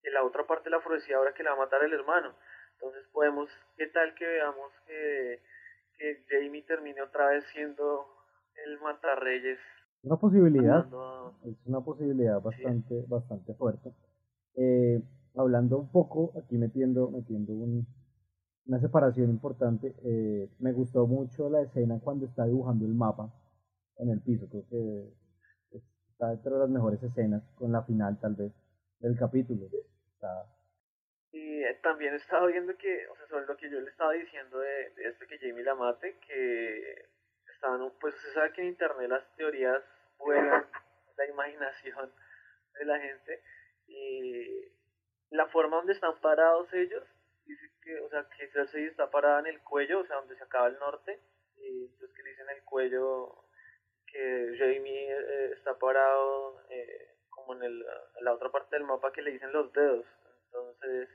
que 0.03 0.11
la 0.11 0.25
otra 0.25 0.47
parte 0.47 0.65
de 0.65 0.77
la 0.77 0.83
profecía 0.83 1.17
ahora 1.17 1.35
que 1.35 1.43
la 1.43 1.51
va 1.51 1.57
a 1.57 1.65
matar 1.67 1.83
el 1.85 1.93
hermano. 1.93 2.37
Entonces 2.75 3.07
podemos, 3.13 3.51
¿qué 3.77 3.87
tal 3.87 4.15
que 4.15 4.27
veamos 4.27 4.73
que, 4.87 5.43
que 5.97 6.25
Jamie 6.29 6.63
termine 6.63 7.03
otra 7.03 7.29
vez 7.29 7.45
siendo 7.53 8.09
el 8.57 8.81
matarreyes 8.81 9.59
una 10.03 10.17
posibilidad, 10.17 10.87
es 11.45 11.57
una 11.67 11.81
posibilidad 11.81 12.41
bastante, 12.41 13.05
bastante 13.09 13.55
fuerte. 13.55 13.93
Eh, 14.57 15.01
hablando 15.37 15.79
un 15.79 15.91
poco, 15.91 16.33
aquí 16.39 16.57
metiendo, 16.59 17.11
metiendo 17.11 17.53
una 17.53 18.81
separación 18.81 19.31
importante, 19.31 19.95
eh, 20.05 20.49
me 20.59 20.73
gustó 20.73 21.07
mucho 21.07 21.49
la 21.49 21.63
escena 21.63 22.01
cuando 22.03 22.27
está 22.27 22.45
dibujando 22.45 22.85
el 22.85 22.95
mapa 22.95 23.33
en 23.99 24.11
el 24.11 24.21
piso, 24.21 24.49
creo 24.49 24.67
que 24.69 25.13
está 26.07 26.33
entre 26.33 26.53
las 26.53 26.69
mejores 26.69 27.03
escenas, 27.03 27.43
con 27.55 27.73
la 27.73 27.83
final 27.83 28.19
tal 28.21 28.35
vez, 28.35 28.53
del 28.99 29.17
capítulo. 29.17 29.67
Y 31.33 31.63
eh, 31.63 31.79
también 31.83 32.15
estaba 32.15 32.47
viendo 32.47 32.77
que, 32.77 33.07
o 33.09 33.17
sea, 33.17 33.27
sobre 33.29 33.47
lo 33.47 33.57
que 33.57 33.71
yo 33.71 33.81
le 33.81 33.91
estaba 33.91 34.13
diciendo 34.13 34.59
de, 34.59 34.91
de 34.97 35.09
este 35.09 35.27
que 35.27 35.39
Jamie 35.39 35.65
la 35.65 35.75
mate, 35.75 36.17
que 36.27 37.13
pues 38.01 38.15
se 38.21 38.33
sabe 38.33 38.53
que 38.53 38.63
en 38.63 38.69
internet 38.69 39.09
las 39.09 39.37
teorías 39.37 39.83
vuelan 40.25 40.67
la 41.17 41.27
imaginación 41.27 42.13
de 42.79 42.85
la 42.85 42.99
gente 42.99 43.43
y 43.87 44.73
la 45.31 45.47
forma 45.49 45.77
donde 45.77 45.93
están 45.93 46.19
parados 46.21 46.73
ellos 46.73 47.05
dice 47.47 47.71
que 47.83 48.01
o 48.01 48.09
sea 48.09 48.27
que 48.37 48.49
Cersei 48.49 48.85
está 48.87 49.11
parada 49.11 49.41
en 49.41 49.47
el 49.47 49.61
cuello 49.63 50.01
o 50.01 50.07
sea 50.07 50.17
donde 50.17 50.37
se 50.37 50.45
acaba 50.45 50.69
el 50.69 50.79
norte 50.79 51.21
y 51.57 51.85
entonces 51.85 52.17
que 52.17 52.23
dicen 52.23 52.47
el 52.51 52.63
cuello 52.65 53.45
que 54.07 54.57
Jamie 54.59 55.11
eh, 55.11 55.53
está 55.53 55.79
parado 55.79 56.61
eh, 56.71 57.17
como 57.31 57.55
en, 57.55 57.63
el, 57.63 57.85
en 58.19 58.25
la 58.25 58.35
otra 58.35 58.51
parte 58.51 58.77
del 58.77 58.85
mapa 58.85 59.13
que 59.13 59.23
le 59.23 59.33
dicen 59.33 59.53
los 59.53 59.73
dedos 59.73 60.07
entonces 60.47 61.09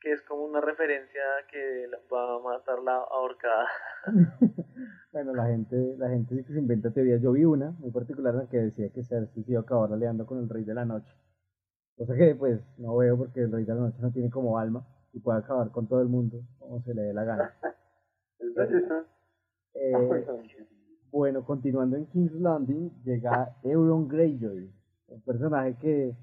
que 0.00 0.12
es 0.12 0.22
como 0.22 0.44
una 0.44 0.60
referencia 0.60 1.22
que 1.50 1.88
va 2.12 2.34
a 2.34 2.38
matar 2.38 2.80
la 2.80 2.96
ahorcada 2.96 3.70
Bueno, 5.14 5.32
la 5.32 5.46
gente, 5.46 5.94
la 5.96 6.08
gente 6.08 6.34
sí 6.34 6.42
que 6.42 6.52
se 6.54 6.58
inventa 6.58 6.90
teorías. 6.90 7.22
Yo 7.22 7.30
vi 7.30 7.44
una 7.44 7.70
muy 7.78 7.92
particular 7.92 8.34
en 8.34 8.40
la 8.40 8.46
que 8.48 8.56
decía 8.56 8.88
que 8.88 9.04
Cersei 9.04 9.44
se 9.44 9.52
iba 9.52 9.60
a 9.60 9.62
acabar 9.62 9.92
aliando 9.92 10.26
con 10.26 10.40
el 10.40 10.48
Rey 10.48 10.64
de 10.64 10.74
la 10.74 10.84
Noche. 10.84 11.14
Cosa 11.96 12.16
que 12.16 12.34
pues 12.34 12.60
no 12.78 12.96
veo 12.96 13.16
porque 13.16 13.42
el 13.42 13.52
Rey 13.52 13.64
de 13.64 13.74
la 13.74 13.80
Noche 13.80 13.98
no 14.00 14.10
tiene 14.10 14.28
como 14.28 14.58
alma 14.58 14.84
y 15.12 15.20
puede 15.20 15.38
acabar 15.38 15.70
con 15.70 15.86
todo 15.86 16.02
el 16.02 16.08
mundo 16.08 16.42
como 16.58 16.82
se 16.82 16.94
le 16.94 17.02
dé 17.02 17.14
la 17.14 17.22
gana. 17.24 17.54
Eh, 19.76 19.92
bueno, 21.10 21.44
continuando 21.44 21.96
en 21.96 22.06
King's 22.06 22.32
Landing, 22.34 22.90
llega 23.02 23.56
Euron 23.64 24.06
Greyjoy, 24.06 24.70
un 25.08 25.20
personaje 25.22 25.76
que 25.80 26.16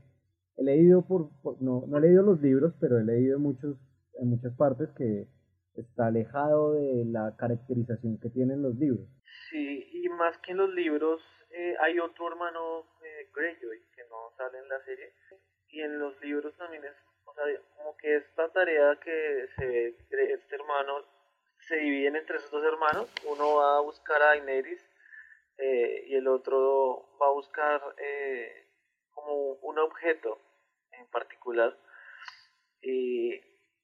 he 0.55 0.63
leído 0.63 1.01
por, 1.01 1.31
no, 1.59 1.83
no 1.85 1.97
he 1.97 2.01
leído 2.01 2.23
los 2.23 2.41
libros, 2.41 2.73
pero 2.79 2.97
he 2.97 3.03
leído 3.03 3.39
muchos, 3.39 3.75
en 4.21 4.29
muchas 4.29 4.53
partes 4.53 4.89
que 4.91 5.27
está 5.75 6.07
alejado 6.07 6.73
de 6.73 7.05
la 7.05 7.35
caracterización 7.37 8.19
que 8.19 8.29
tienen 8.29 8.61
los 8.61 8.75
libros. 8.75 9.07
Sí, 9.49 9.89
y 9.91 10.09
más 10.09 10.37
que 10.39 10.51
en 10.51 10.57
los 10.57 10.69
libros, 10.73 11.21
eh, 11.51 11.75
hay 11.79 11.99
otro 11.99 12.27
hermano 12.27 12.85
eh, 13.03 13.29
Greyjoy 13.33 13.79
que 13.95 14.03
no 14.09 14.31
sale 14.37 14.59
en 14.59 14.69
la 14.69 14.79
serie, 14.83 15.13
y 15.69 15.81
en 15.81 15.99
los 15.99 16.19
libros 16.21 16.55
también 16.57 16.83
es, 16.83 16.93
o 17.25 17.33
sea, 17.33 17.45
como 17.77 17.95
que 17.97 18.17
esta 18.17 18.49
tarea 18.49 18.97
que 19.03 19.47
se 19.55 19.65
ve, 19.65 19.95
este 20.33 20.55
hermano 20.55 21.05
se 21.59 21.77
dividen 21.77 22.15
entre 22.15 22.37
esos 22.37 22.51
dos 22.51 22.63
hermanos, 22.63 23.13
uno 23.25 23.55
va 23.55 23.77
a 23.77 23.81
buscar 23.81 24.21
a 24.21 24.27
Daenerys 24.27 24.83
eh, 25.57 26.05
y 26.07 26.15
el 26.15 26.27
otro 26.27 27.09
va 27.21 27.27
a 27.27 27.31
buscar 27.31 27.81
eh, 27.97 28.67
como 29.13 29.53
un 29.53 29.79
objeto 29.79 30.39
en 30.91 31.07
particular. 31.07 31.77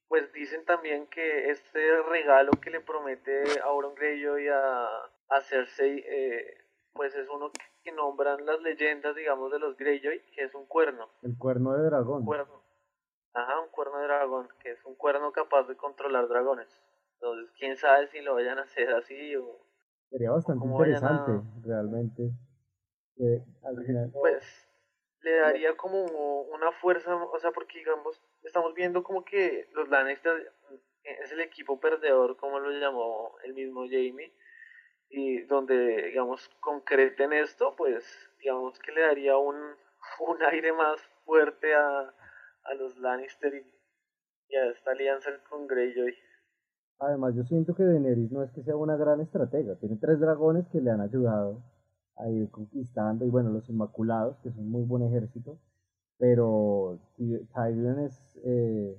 Pues 0.07 0.31
dicen 0.33 0.63
también 0.65 1.07
que 1.07 1.49
este 1.49 2.01
regalo 2.03 2.51
que 2.61 2.69
le 2.69 2.81
promete 2.81 3.59
a 3.61 3.65
Auron 3.65 3.95
Greyjoy 3.95 4.47
a, 4.47 4.87
a 5.29 5.41
Cersei, 5.41 6.03
eh, 6.07 6.57
pues 6.93 7.13
es 7.15 7.27
uno 7.29 7.51
que, 7.51 7.91
nombran 7.93 8.45
las 8.45 8.59
leyendas, 8.61 9.15
digamos, 9.15 9.49
de 9.49 9.59
los 9.59 9.77
Greyjoy, 9.77 10.21
que 10.35 10.43
es 10.43 10.53
un 10.53 10.65
cuerno. 10.65 11.07
El 11.23 11.37
cuerno 11.37 11.71
de 11.73 11.83
dragón. 11.83 12.19
Un 12.19 12.25
cuerno. 12.25 12.61
Ajá, 13.33 13.61
un 13.61 13.69
cuerno 13.69 13.99
de 13.99 14.03
dragón, 14.07 14.49
que 14.61 14.71
es 14.71 14.85
un 14.85 14.95
cuerno 14.95 15.31
capaz 15.31 15.69
de 15.69 15.77
controlar 15.77 16.27
dragones. 16.27 16.67
Entonces, 17.13 17.49
quién 17.57 17.77
sabe 17.77 18.07
si 18.07 18.19
lo 18.19 18.35
vayan 18.35 18.59
a 18.59 18.63
hacer 18.63 18.93
así 18.93 19.35
o... 19.37 19.57
Sería 20.09 20.31
bastante 20.31 20.65
interesante, 20.65 21.31
realmente. 21.63 22.31
al 23.63 23.85
final... 23.85 24.11
Pues 24.11 24.67
le 25.21 25.37
daría 25.37 25.75
como 25.77 26.03
una 26.03 26.71
fuerza, 26.73 27.15
o 27.15 27.39
sea, 27.39 27.51
porque 27.51 27.79
digamos, 27.79 28.21
estamos 28.47 28.73
viendo 28.73 29.03
como 29.03 29.23
que 29.23 29.69
los 29.73 29.89
Lannister 29.89 30.51
es 31.03 31.31
el 31.31 31.41
equipo 31.41 31.79
perdedor, 31.79 32.37
como 32.37 32.59
lo 32.59 32.71
llamó 32.71 33.35
el 33.43 33.53
mismo 33.53 33.81
Jamie, 33.83 34.33
y 35.09 35.41
donde, 35.43 36.07
digamos, 36.07 36.49
concreten 36.59 37.31
esto, 37.33 37.75
pues, 37.77 38.03
digamos 38.39 38.77
que 38.79 38.91
le 38.91 39.01
daría 39.01 39.37
un, 39.37 39.55
un 39.55 40.43
aire 40.51 40.73
más 40.73 40.99
fuerte 41.25 41.73
a, 41.75 42.13
a 42.63 42.73
los 42.73 42.97
Lannister 42.97 43.53
y, 43.53 43.65
y 44.49 44.55
a 44.55 44.71
esta 44.71 44.91
alianza 44.91 45.29
con 45.49 45.67
Greyjoy. 45.67 46.13
Además, 46.99 47.35
yo 47.35 47.43
siento 47.43 47.75
que 47.75 47.83
Daenerys 47.83 48.31
no 48.31 48.43
es 48.43 48.51
que 48.51 48.63
sea 48.63 48.75
una 48.75 48.97
gran 48.97 49.21
estratega. 49.21 49.75
Tiene 49.75 49.97
tres 49.97 50.19
dragones 50.19 50.67
que 50.71 50.81
le 50.81 50.89
han 50.89 51.01
ayudado 51.01 51.61
a 52.15 52.27
ir 52.27 52.49
conquistando. 52.49 53.23
Y 53.23 53.29
bueno, 53.29 53.51
los 53.51 53.69
Inmaculados, 53.69 54.37
que 54.39 54.51
son 54.51 54.67
muy 54.69 54.83
buen 54.83 55.03
ejército. 55.03 55.59
Pero 56.17 56.99
Tyrion 57.17 57.99
es 57.99 58.39
eh, 58.43 58.97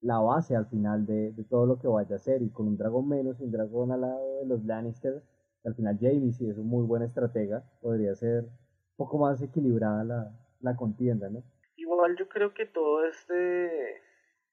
la 0.00 0.18
base 0.18 0.54
al 0.54 0.66
final 0.66 1.06
de, 1.06 1.32
todo 1.48 1.66
lo 1.66 1.78
que 1.78 1.88
vaya 1.88 2.14
a 2.14 2.18
hacer. 2.18 2.42
Y 2.42 2.50
con 2.50 2.68
un 2.68 2.76
dragón 2.76 3.08
menos 3.08 3.40
y 3.40 3.44
un 3.44 3.52
dragón 3.52 3.92
al 3.92 4.02
lado 4.02 4.40
de 4.40 4.46
los 4.46 4.64
Lannister, 4.64 5.22
al 5.64 5.74
final 5.74 5.98
Jamie, 6.00 6.32
si 6.32 6.48
es 6.48 6.58
un 6.58 6.66
muy 6.66 6.86
buen 6.86 7.02
estratega, 7.02 7.64
podría 7.80 8.14
ser 8.14 8.44
un 8.44 8.96
poco 8.96 9.18
más 9.18 9.40
equilibrada 9.40 10.04
la, 10.04 10.32
la 10.60 10.76
contienda, 10.76 11.30
¿no? 11.30 11.42
Igual 11.76 12.16
yo 12.16 12.28
creo 12.28 12.52
que 12.52 12.66
todo 12.66 13.04
este, 13.04 14.02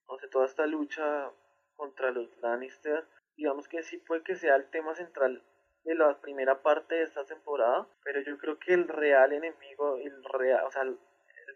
no 0.07 0.17
sé, 0.17 0.27
toda 0.29 0.45
esta 0.45 0.65
lucha 0.65 1.29
contra 1.75 2.11
los 2.11 2.29
Lannister. 2.41 3.05
Digamos 3.35 3.67
que 3.67 3.83
sí 3.83 3.97
puede 3.97 4.23
que 4.23 4.35
sea 4.35 4.55
el 4.55 4.69
tema 4.69 4.95
central 4.95 5.43
de 5.83 5.95
la 5.95 6.19
primera 6.21 6.61
parte 6.61 6.95
de 6.95 7.03
esta 7.03 7.25
temporada, 7.25 7.87
pero 8.03 8.21
yo 8.21 8.37
creo 8.37 8.59
que 8.59 8.73
el 8.73 8.87
real 8.87 9.33
enemigo, 9.33 9.97
el 9.97 10.23
real, 10.23 10.65
o 10.65 10.71
sea, 10.71 10.83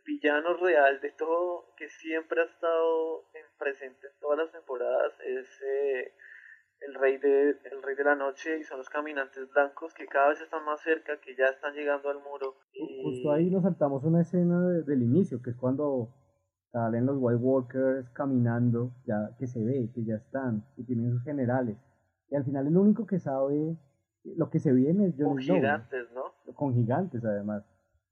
villano 0.06 0.54
real 0.58 1.02
de 1.02 1.12
todo, 1.12 1.74
que 1.78 1.90
siempre 1.90 2.42
ha 2.42 2.46
estado 2.46 3.26
en 3.34 3.46
presente 3.58 4.08
en 4.08 4.20
todas 4.20 4.40
las 4.40 4.52
temporadas, 4.52 5.14
es 5.26 5.48
eh, 5.64 6.14
el 6.82 6.94
rey 6.96 7.18
de 7.18 7.50
el 7.50 7.82
rey 7.82 7.96
de 7.96 8.04
la 8.04 8.16
noche 8.16 8.60
y 8.60 8.64
son 8.64 8.78
los 8.78 8.90
caminantes 8.90 9.50
blancos 9.52 9.94
que 9.94 10.06
cada 10.06 10.30
vez 10.30 10.42
están 10.42 10.64
más 10.66 10.82
cerca, 10.82 11.20
que 11.20 11.36
ya 11.36 11.46
están 11.46 11.74
llegando 11.74 12.10
al 12.10 12.22
muro. 12.22 12.56
Justo 13.04 13.32
ahí 13.32 13.50
nos 13.50 13.64
saltamos 13.64 14.04
una 14.04 14.22
escena 14.22 14.62
del 14.86 15.02
inicio, 15.02 15.42
que 15.42 15.52
es 15.52 15.56
cuando 15.56 16.14
salen 16.72 17.06
los 17.06 17.18
White 17.20 17.42
Walkers 17.42 18.10
caminando, 18.10 18.92
ya 19.06 19.36
que 19.40 19.48
se 19.48 19.64
ve, 19.64 19.90
que 19.94 20.04
ya 20.04 20.16
están, 20.16 20.66
que 20.76 20.84
tienen 20.84 21.12
sus 21.12 21.24
generales. 21.24 21.78
Y 22.30 22.36
al 22.36 22.44
final 22.44 22.68
el 22.68 22.78
único 22.78 23.06
que 23.06 23.20
sabe 23.20 23.78
lo 24.24 24.50
que 24.50 24.60
se 24.60 24.74
viene 24.74 25.08
es 25.08 25.16
Jon 25.18 25.36
Con 25.36 25.38
gigantes, 25.38 26.08
¿no? 26.14 26.54
Con 26.54 26.74
gigantes, 26.74 27.24
además. 27.24 27.64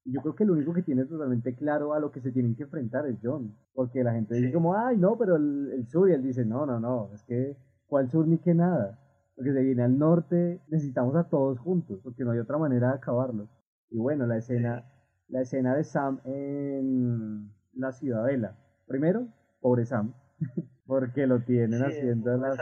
Yo 0.06 0.22
creo 0.22 0.36
que 0.36 0.44
el 0.44 0.52
único 0.52 0.74
que 0.74 0.84
tiene 0.84 1.06
totalmente 1.06 1.56
claro 1.56 1.94
a 1.94 2.00
lo 2.00 2.12
que 2.12 2.20
se 2.20 2.32
tienen 2.32 2.56
que 2.56 2.64
enfrentar 2.64 3.08
es 3.08 3.18
John. 3.24 3.56
Porque 3.74 4.04
la 4.04 4.14
gente 4.14 4.36
dice 4.36 4.52
como, 4.52 4.76
ay, 4.76 4.98
no, 4.98 5.18
pero 5.18 5.38
el, 5.38 5.72
el, 5.74 5.88
sur, 5.88 6.10
y 6.10 6.14
él 6.14 6.24
dice, 6.24 6.46
no, 6.46 6.66
no, 6.66 6.80
no, 6.80 7.12
es 7.14 7.24
que, 7.24 7.56
¿cuál 7.88 8.10
sur 8.10 8.28
ni 8.28 8.38
que 8.38 8.54
nada? 8.54 9.00
Porque 9.36 9.54
se 9.54 9.62
viene 9.62 9.84
al 9.84 9.98
norte, 9.98 10.62
necesitamos 10.68 11.16
a 11.16 11.30
todos 11.30 11.58
juntos, 11.60 12.00
porque 12.04 12.24
no 12.24 12.32
hay 12.32 12.40
otra 12.40 12.58
manera 12.58 12.90
de 12.90 12.96
acabarlos. 12.96 13.50
Y 13.90 13.98
bueno, 13.98 14.28
la 14.28 14.38
escena, 14.38 14.86
la 15.30 15.42
escena 15.42 15.76
de 15.76 15.84
Sam 15.84 16.20
en 16.26 17.52
la 17.74 17.92
ciudadela. 17.92 18.58
Primero, 18.88 19.28
pobre 19.62 19.86
Sam, 19.86 20.14
porque 20.86 21.28
lo 21.28 21.42
tienen 21.42 21.82
haciendo 21.82 22.36
las, 22.38 22.60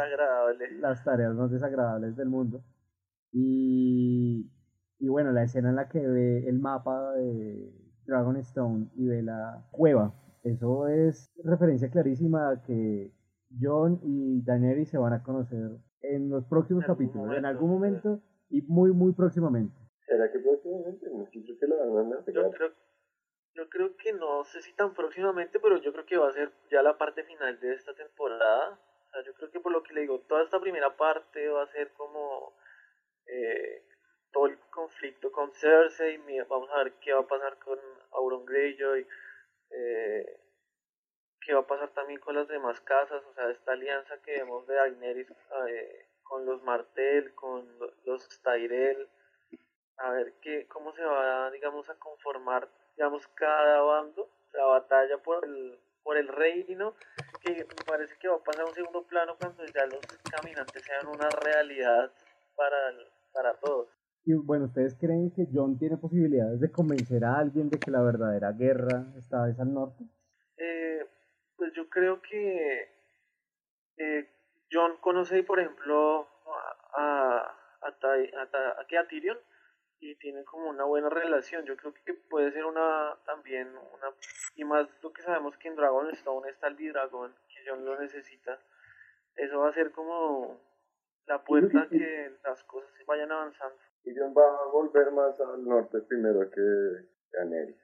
las, 0.79 1.03
tareas 1.03 1.33
más 1.33 1.51
desagradables 1.51 2.15
del 2.15 2.29
mundo. 2.29 2.63
Y, 3.31 4.51
y 5.01 5.09
bueno, 5.09 5.31
la 5.31 5.43
escena 5.43 5.69
en 5.69 5.75
la 5.75 5.89
que 5.89 5.99
ve 5.99 6.47
el 6.47 6.59
mapa 6.59 7.13
de 7.13 7.73
Dragonstone 8.05 8.87
y 8.95 9.07
ve 9.07 9.23
la 9.23 9.67
cueva, 9.71 10.13
eso 10.43 10.87
es 10.87 11.33
referencia 11.43 11.89
clarísima 11.89 12.51
a 12.51 12.61
que 12.61 13.11
John 13.59 13.99
y 14.03 14.43
Daenerys 14.43 14.89
se 14.89 14.99
van 14.99 15.13
a 15.13 15.23
conocer 15.23 15.71
en 16.03 16.29
los 16.29 16.45
próximos 16.45 16.85
capítulos, 16.85 17.35
en 17.35 17.45
algún 17.45 17.71
momento 17.71 18.21
y 18.49 18.61
muy, 18.61 18.91
muy 18.91 19.13
próximamente. 19.13 19.75
¿Será 20.05 20.31
que 20.31 20.39
próximamente? 20.39 21.09
No, 21.09 21.25
creo 21.25 21.59
que 21.59 21.67
lo 21.67 21.93
van 21.93 22.13
a 22.13 22.25
Yo 22.31 22.51
creo 22.51 22.71
yo 23.53 23.67
creo 23.69 23.97
que 23.97 24.13
no 24.13 24.43
sé 24.45 24.61
si 24.61 24.73
tan 24.73 24.93
próximamente, 24.93 25.59
pero 25.59 25.77
yo 25.77 25.91
creo 25.91 26.05
que 26.05 26.17
va 26.17 26.29
a 26.29 26.33
ser 26.33 26.51
ya 26.69 26.81
la 26.81 26.97
parte 26.97 27.23
final 27.23 27.59
de 27.59 27.73
esta 27.73 27.93
temporada. 27.93 28.79
O 29.07 29.09
sea, 29.09 29.23
yo 29.25 29.33
creo 29.33 29.51
que 29.51 29.59
por 29.59 29.71
lo 29.71 29.83
que 29.83 29.93
le 29.93 30.01
digo, 30.01 30.21
toda 30.21 30.43
esta 30.43 30.59
primera 30.59 30.95
parte 30.95 31.49
va 31.49 31.63
a 31.63 31.71
ser 31.71 31.91
como 31.93 32.53
eh, 33.25 33.83
todo 34.31 34.47
el 34.47 34.57
conflicto 34.69 35.31
con 35.31 35.53
Cersei. 35.53 36.17
Vamos 36.47 36.69
a 36.71 36.83
ver 36.83 36.93
qué 37.01 37.13
va 37.13 37.21
a 37.21 37.27
pasar 37.27 37.57
con 37.59 37.79
Auron 38.11 38.45
Greyjoy. 38.45 39.07
Eh, 39.69 40.39
qué 41.41 41.53
va 41.53 41.61
a 41.61 41.67
pasar 41.67 41.89
también 41.89 42.19
con 42.19 42.35
las 42.35 42.47
demás 42.47 42.79
casas. 42.81 43.23
O 43.25 43.33
sea, 43.33 43.49
esta 43.49 43.73
alianza 43.73 44.21
que 44.21 44.33
vemos 44.33 44.67
de 44.67 44.75
Daenerys 44.75 45.31
eh, 45.67 46.07
con 46.23 46.45
los 46.45 46.61
Martel, 46.63 47.33
con 47.35 47.67
los 48.05 48.41
Tyrell. 48.41 49.07
A 49.97 50.11
ver 50.11 50.33
qué, 50.41 50.67
cómo 50.67 50.93
se 50.93 51.03
va, 51.03 51.51
digamos, 51.51 51.89
a 51.89 51.95
conformar 51.95 52.67
digamos, 52.95 53.27
cada 53.29 53.81
bando, 53.81 54.29
la 54.53 54.65
batalla 54.65 55.17
por 55.17 55.43
el, 55.45 55.79
por 56.03 56.17
el 56.17 56.27
reino, 56.27 56.95
que 57.41 57.51
me 57.51 57.83
parece 57.85 58.15
que 58.19 58.27
va 58.27 58.35
a 58.35 58.43
pasar 58.43 58.65
a 58.65 58.67
un 58.67 58.75
segundo 58.75 59.03
plano 59.03 59.35
cuando 59.39 59.65
ya 59.65 59.85
los 59.85 59.99
caminantes 60.29 60.83
sean 60.83 61.07
una 61.07 61.29
realidad 61.29 62.11
para, 62.55 62.93
para 63.33 63.53
todos. 63.55 63.89
Y 64.23 64.33
bueno, 64.33 64.65
¿ustedes 64.65 64.95
creen 64.99 65.31
que 65.31 65.47
John 65.51 65.77
tiene 65.79 65.97
posibilidades 65.97 66.59
de 66.59 66.71
convencer 66.71 67.25
a 67.25 67.39
alguien 67.39 67.69
de 67.69 67.79
que 67.79 67.91
la 67.91 68.01
verdadera 68.01 68.51
guerra 68.51 69.05
está 69.17 69.45
vez 69.45 69.59
al 69.59 69.73
norte? 69.73 70.03
Eh, 70.57 71.05
pues 71.57 71.73
yo 71.73 71.89
creo 71.89 72.21
que 72.21 72.87
eh, 73.97 74.29
John 74.71 74.97
conoce, 75.01 75.43
por 75.43 75.59
ejemplo, 75.59 76.27
a, 76.95 77.01
a, 77.01 77.87
a, 77.87 77.89
a 78.79 79.07
Tyrion, 79.07 79.37
y 80.01 80.15
tienen 80.15 80.43
como 80.43 80.69
una 80.69 80.83
buena 80.83 81.09
relación. 81.09 81.63
Yo 81.65 81.77
creo 81.77 81.93
que 81.93 82.13
puede 82.13 82.51
ser 82.51 82.65
una 82.65 83.15
también 83.25 83.67
una 83.69 84.13
y 84.55 84.63
más 84.65 84.87
lo 85.01 85.13
que 85.13 85.21
sabemos 85.21 85.55
que 85.57 85.67
en 85.69 85.75
Dragonstone 85.75 86.49
está 86.49 86.67
el 86.67 86.75
Bidragón, 86.75 87.33
que 87.47 87.69
John 87.69 87.85
lo 87.85 87.99
necesita. 87.99 88.59
Eso 89.35 89.59
va 89.59 89.69
a 89.69 89.73
ser 89.73 89.91
como 89.91 90.59
la 91.31 91.43
puerta 91.43 91.87
que 91.89 92.29
las 92.43 92.61
cosas 92.65 92.91
vayan 93.07 93.31
avanzando. 93.31 93.77
Y 94.03 94.13
John 94.17 94.33
va 94.37 94.43
a 94.43 94.71
volver 94.71 95.11
más 95.11 95.39
al 95.39 95.63
norte 95.63 95.99
primero 96.01 96.49
que 96.49 96.61
Daenerys. 97.31 97.77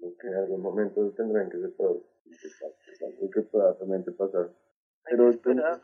Porque 0.00 0.28
en 0.28 0.34
algún 0.34 0.62
momento 0.62 1.12
tendrán 1.12 1.50
que 1.50 1.58
separar. 1.58 1.96
Algo 1.96 3.30
que 3.30 3.42
pueda 3.42 3.76
también 3.78 4.04
pasar. 4.16 4.50
Pero 5.04 5.28
esperar. 5.28 5.82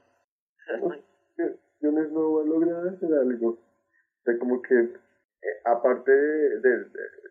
John 1.82 2.14
no 2.14 2.32
va 2.34 2.42
a 2.42 2.46
lograr 2.46 2.88
hacer 2.88 3.12
algo. 3.12 3.50
O 3.50 4.22
sea, 4.24 4.38
como 4.38 4.62
que 4.62 4.74
eh, 4.74 5.60
aparte 5.66 6.10
de, 6.10 6.90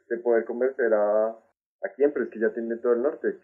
de, 0.09 0.17
poder 0.17 0.45
convencer 0.45 0.93
a, 0.93 1.29
a 1.29 1.89
quién, 1.95 2.13
pero 2.13 2.25
es 2.25 2.31
que 2.31 2.39
ya 2.39 2.53
tiene 2.53 2.77
todo 2.77 2.93
el 2.93 3.01
norte, 3.01 3.39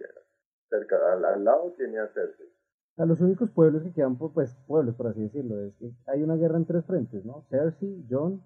cerca, 0.70 1.14
al, 1.14 1.44
lado 1.44 1.74
tiene 1.76 1.98
a 1.98 2.08
Cersei. 2.10 2.54
A 3.00 3.06
los 3.06 3.22
únicos 3.22 3.50
pueblos 3.50 3.84
que 3.84 3.94
quedan, 3.94 4.18
pues 4.18 4.56
pueblos 4.68 4.94
por 4.96 5.08
así 5.08 5.22
decirlo, 5.22 5.60
es 5.62 5.74
que 5.76 5.92
hay 6.08 6.22
una 6.22 6.36
guerra 6.36 6.58
en 6.58 6.66
tres 6.66 6.86
frentes, 6.86 7.26
¿no? 7.26 7.46
Cersei, 7.50 8.06
Jon 8.10 8.44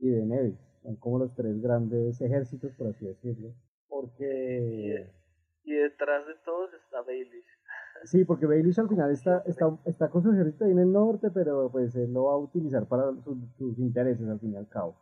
y 0.00 0.10
Daenerys. 0.10 0.58
Son 0.82 0.96
como 0.96 1.20
los 1.20 1.34
tres 1.34 1.62
grandes 1.62 2.20
ejércitos, 2.20 2.72
por 2.72 2.88
así 2.88 3.06
decirlo. 3.06 3.54
Porque 3.88 5.10
y 5.64 5.72
detrás 5.72 6.26
de 6.26 6.34
todos 6.44 6.72
está 6.74 7.02
Baelish. 7.02 7.44
Sí, 8.04 8.24
porque 8.24 8.44
Baelish 8.44 8.78
al 8.78 8.88
final 8.88 9.10
está, 9.12 9.42
está, 9.46 9.78
está 9.86 10.10
con 10.10 10.22
su 10.22 10.30
ejército 10.30 10.66
ahí 10.66 10.72
en 10.72 10.78
el 10.78 10.92
norte, 10.92 11.30
pero 11.32 11.70
pues 11.72 11.94
él 11.96 12.12
lo 12.12 12.24
va 12.24 12.34
a 12.34 12.36
utilizar 12.36 12.86
para 12.86 13.12
sus, 13.22 13.38
sus 13.56 13.78
intereses 13.78 14.28
al 14.28 14.38
fin 14.40 14.52
y 14.52 14.56
al 14.56 14.68
cabo. 14.68 14.94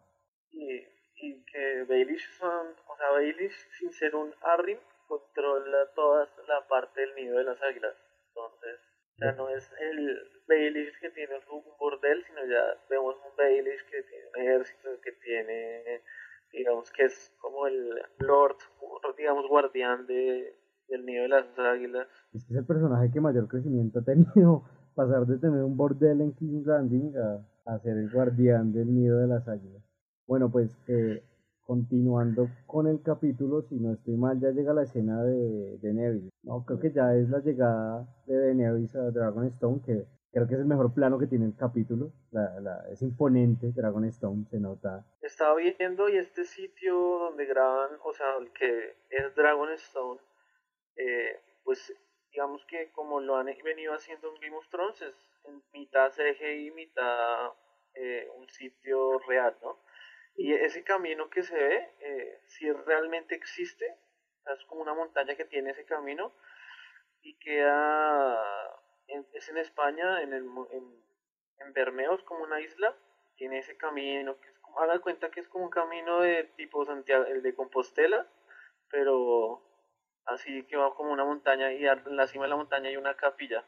Y, 0.52 0.85
y 1.16 1.44
que 1.44 1.85
Baelish 1.88 2.28
son, 2.38 2.68
o 2.87 2.96
sea, 2.96 3.11
Baelish 3.11 3.57
sin 3.81 3.90
ser 3.90 4.14
un 4.14 4.31
Arryn 4.42 4.78
controla 5.09 5.90
toda 5.96 6.28
la 6.46 6.68
parte 6.68 7.00
del 7.00 7.14
nido 7.16 7.38
de 7.38 7.44
las 7.44 7.61
águilas. 7.62 7.96
Entonces, 8.34 8.80
ya 9.18 9.32
no 9.32 9.48
es 9.50 9.70
el 9.78 10.18
Baelish 10.48 10.98
que 11.00 11.10
tiene 11.10 11.34
un 11.50 11.62
bordel, 11.78 12.24
sino 12.24 12.40
ya 12.46 12.80
vemos 12.88 13.16
un 13.16 13.36
Baelish 13.36 13.84
que 13.90 14.02
tiene 14.02 14.24
un 14.34 14.40
ejército, 14.40 14.88
que 15.02 15.12
tiene, 15.12 16.02
digamos 16.52 16.90
que 16.92 17.04
es 17.04 17.32
como 17.40 17.66
el 17.66 18.02
Lord, 18.18 18.56
digamos, 19.16 19.46
guardián 19.48 20.06
de, 20.06 20.56
del 20.88 21.04
nido 21.04 21.22
de 21.22 21.28
las 21.28 21.58
águilas. 21.58 22.08
Es 22.32 22.44
que 22.46 22.54
es 22.54 22.58
el 22.58 22.66
personaje 22.66 23.10
que 23.12 23.20
mayor 23.20 23.48
crecimiento 23.48 24.00
ha 24.00 24.04
tenido, 24.04 24.64
pasar 24.94 25.26
de 25.26 25.38
tener 25.38 25.62
un 25.62 25.76
bordel 25.76 26.20
en 26.20 26.34
King's 26.34 26.66
Landing 26.66 27.14
a, 27.16 27.72
a 27.74 27.78
ser 27.80 27.96
el 27.96 28.10
guardián 28.10 28.72
del 28.72 28.94
nido 28.94 29.18
de 29.18 29.26
las 29.26 29.46
águilas. 29.46 29.82
Bueno, 30.26 30.50
pues 30.50 30.76
eh, 30.88 31.22
continuando 31.72 32.50
con 32.66 32.87
el 32.87 33.02
capítulo, 33.02 33.62
si 33.62 33.76
no 33.76 33.94
estoy 33.94 34.14
mal, 34.14 34.38
ya 34.38 34.50
llega 34.50 34.74
la 34.74 34.82
escena 34.82 35.24
de, 35.24 35.78
Neville. 35.82 36.28
No, 36.42 36.66
creo 36.66 36.78
que 36.78 36.92
ya 36.92 37.14
es 37.14 37.30
la 37.30 37.38
llegada 37.38 38.06
de 38.26 38.38
Daenerys 38.38 38.94
a 38.94 39.11
Dragonstone, 39.11 39.80
que 39.80 40.04
creo 40.30 40.46
que 40.46 40.52
es 40.52 40.61
el 40.61 40.66
mejor 40.66 40.92
plano 40.92 41.18
que 41.18 41.26
tiene 41.26 41.46
el 41.46 41.56
capítulo. 41.56 42.12
La, 42.30 42.61
la, 42.61 42.85
es 42.90 43.00
imponente, 43.00 43.72
Dragonstone, 43.72 44.44
se 44.50 44.61
nota. 44.61 45.06
Estaba 45.22 45.54
viendo 45.56 46.11
y 46.11 46.18
este 46.18 46.44
sitio 46.44 46.94
donde 46.94 47.46
graban, 47.46 47.92
o 48.04 48.12
sea, 48.12 48.37
el 48.38 48.52
que 48.52 48.94
es 49.08 49.35
Dragonstone, 49.35 50.20
eh, 50.96 51.40
pues 51.64 51.90
digamos 52.32 52.62
que 52.66 52.90
como 52.92 53.18
lo 53.18 53.37
han 53.37 53.46
venido 53.64 53.94
haciendo 53.94 54.28
en 54.28 54.40
Game 54.42 54.56
of 54.58 54.68
Thrones, 54.68 55.00
es 55.00 55.14
en 55.44 55.62
mitad 55.72 56.12
CGI, 56.12 56.70
mitad 56.72 57.48
eh, 57.94 58.28
un 58.37 58.46
sitio 58.50 59.18
real, 59.20 59.56
¿no? 59.62 59.78
Y 60.34 60.52
ese 60.54 60.82
camino 60.82 61.28
que 61.28 61.42
se 61.42 61.54
ve, 61.54 61.94
eh, 62.00 62.40
si 62.46 62.70
realmente 62.72 63.34
existe, 63.34 63.84
es 64.46 64.64
como 64.66 64.82
una 64.82 64.94
montaña 64.94 65.36
que 65.36 65.44
tiene 65.44 65.70
ese 65.70 65.84
camino 65.84 66.32
y 67.20 67.38
queda, 67.38 68.42
en, 69.08 69.26
es 69.32 69.48
en 69.48 69.58
España, 69.58 70.22
en, 70.22 70.32
el, 70.32 70.44
en, 70.72 71.04
en 71.58 71.72
Bermeos, 71.72 72.22
como 72.24 72.44
una 72.44 72.60
isla, 72.60 72.96
tiene 73.36 73.58
ese 73.58 73.76
camino, 73.76 74.40
que 74.40 74.48
es 74.48 74.58
como, 74.60 74.80
haga 74.80 74.98
cuenta 75.00 75.30
que 75.30 75.40
es 75.40 75.48
como 75.48 75.64
un 75.64 75.70
camino 75.70 76.20
de 76.20 76.44
tipo 76.56 76.84
Santiago, 76.84 77.24
el 77.26 77.42
de 77.42 77.54
Compostela, 77.54 78.26
pero 78.90 79.62
así 80.26 80.64
que 80.64 80.76
va 80.76 80.94
como 80.94 81.12
una 81.12 81.24
montaña 81.24 81.72
y 81.72 81.86
en 81.86 82.16
la 82.16 82.26
cima 82.26 82.44
de 82.44 82.50
la 82.50 82.56
montaña 82.56 82.88
hay 82.88 82.96
una 82.96 83.16
capilla. 83.16 83.64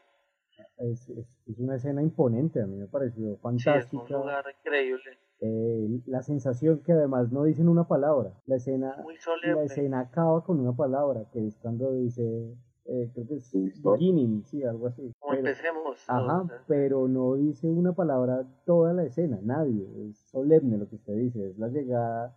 Es, 0.77 1.09
es, 1.09 1.43
es 1.47 1.59
una 1.59 1.75
escena 1.75 2.01
imponente, 2.01 2.61
a 2.61 2.65
mí 2.65 2.77
me 2.77 2.87
pareció 2.87 3.37
fantástica. 3.37 3.81
Sí, 3.81 3.97
es 3.97 4.11
un 4.11 4.21
lugar 4.21 4.45
increíble. 4.57 5.19
Eh, 5.41 6.01
la 6.05 6.23
sensación 6.23 6.81
que 6.81 6.93
además 6.93 7.31
no 7.31 7.43
dicen 7.43 7.67
una 7.67 7.87
palabra. 7.87 8.31
La 8.45 8.55
escena, 8.55 8.95
la 9.43 9.63
escena 9.63 9.99
acaba 9.99 10.43
con 10.43 10.59
una 10.59 10.75
palabra, 10.75 11.25
que 11.31 11.45
es 11.45 11.57
cuando 11.57 11.91
dice, 11.93 12.55
eh, 12.85 13.09
creo 13.13 13.27
que 13.27 13.35
es 13.35 13.81
beginning, 13.81 14.45
sí, 14.45 14.63
algo 14.63 14.87
así. 14.87 15.11
Como 15.19 15.35
pero, 15.35 15.47
empecemos. 15.47 16.03
Ajá, 16.07 16.43
¿no? 16.43 16.49
pero 16.67 17.07
no 17.07 17.35
dice 17.35 17.67
una 17.67 17.93
palabra 17.93 18.45
toda 18.65 18.93
la 18.93 19.03
escena, 19.03 19.39
nadie. 19.41 19.87
Es 20.07 20.17
solemne 20.29 20.77
lo 20.77 20.87
que 20.87 20.95
usted 20.95 21.13
dice, 21.13 21.49
es 21.49 21.57
la 21.57 21.67
llegada 21.67 22.35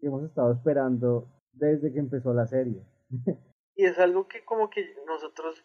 que 0.00 0.08
hemos 0.08 0.24
estado 0.24 0.52
esperando 0.52 1.28
desde 1.52 1.92
que 1.92 2.00
empezó 2.00 2.34
la 2.34 2.46
serie. 2.46 2.82
y 3.76 3.84
es 3.84 3.98
algo 3.98 4.26
que 4.26 4.44
como 4.44 4.68
que 4.68 4.94
nosotros, 5.06 5.64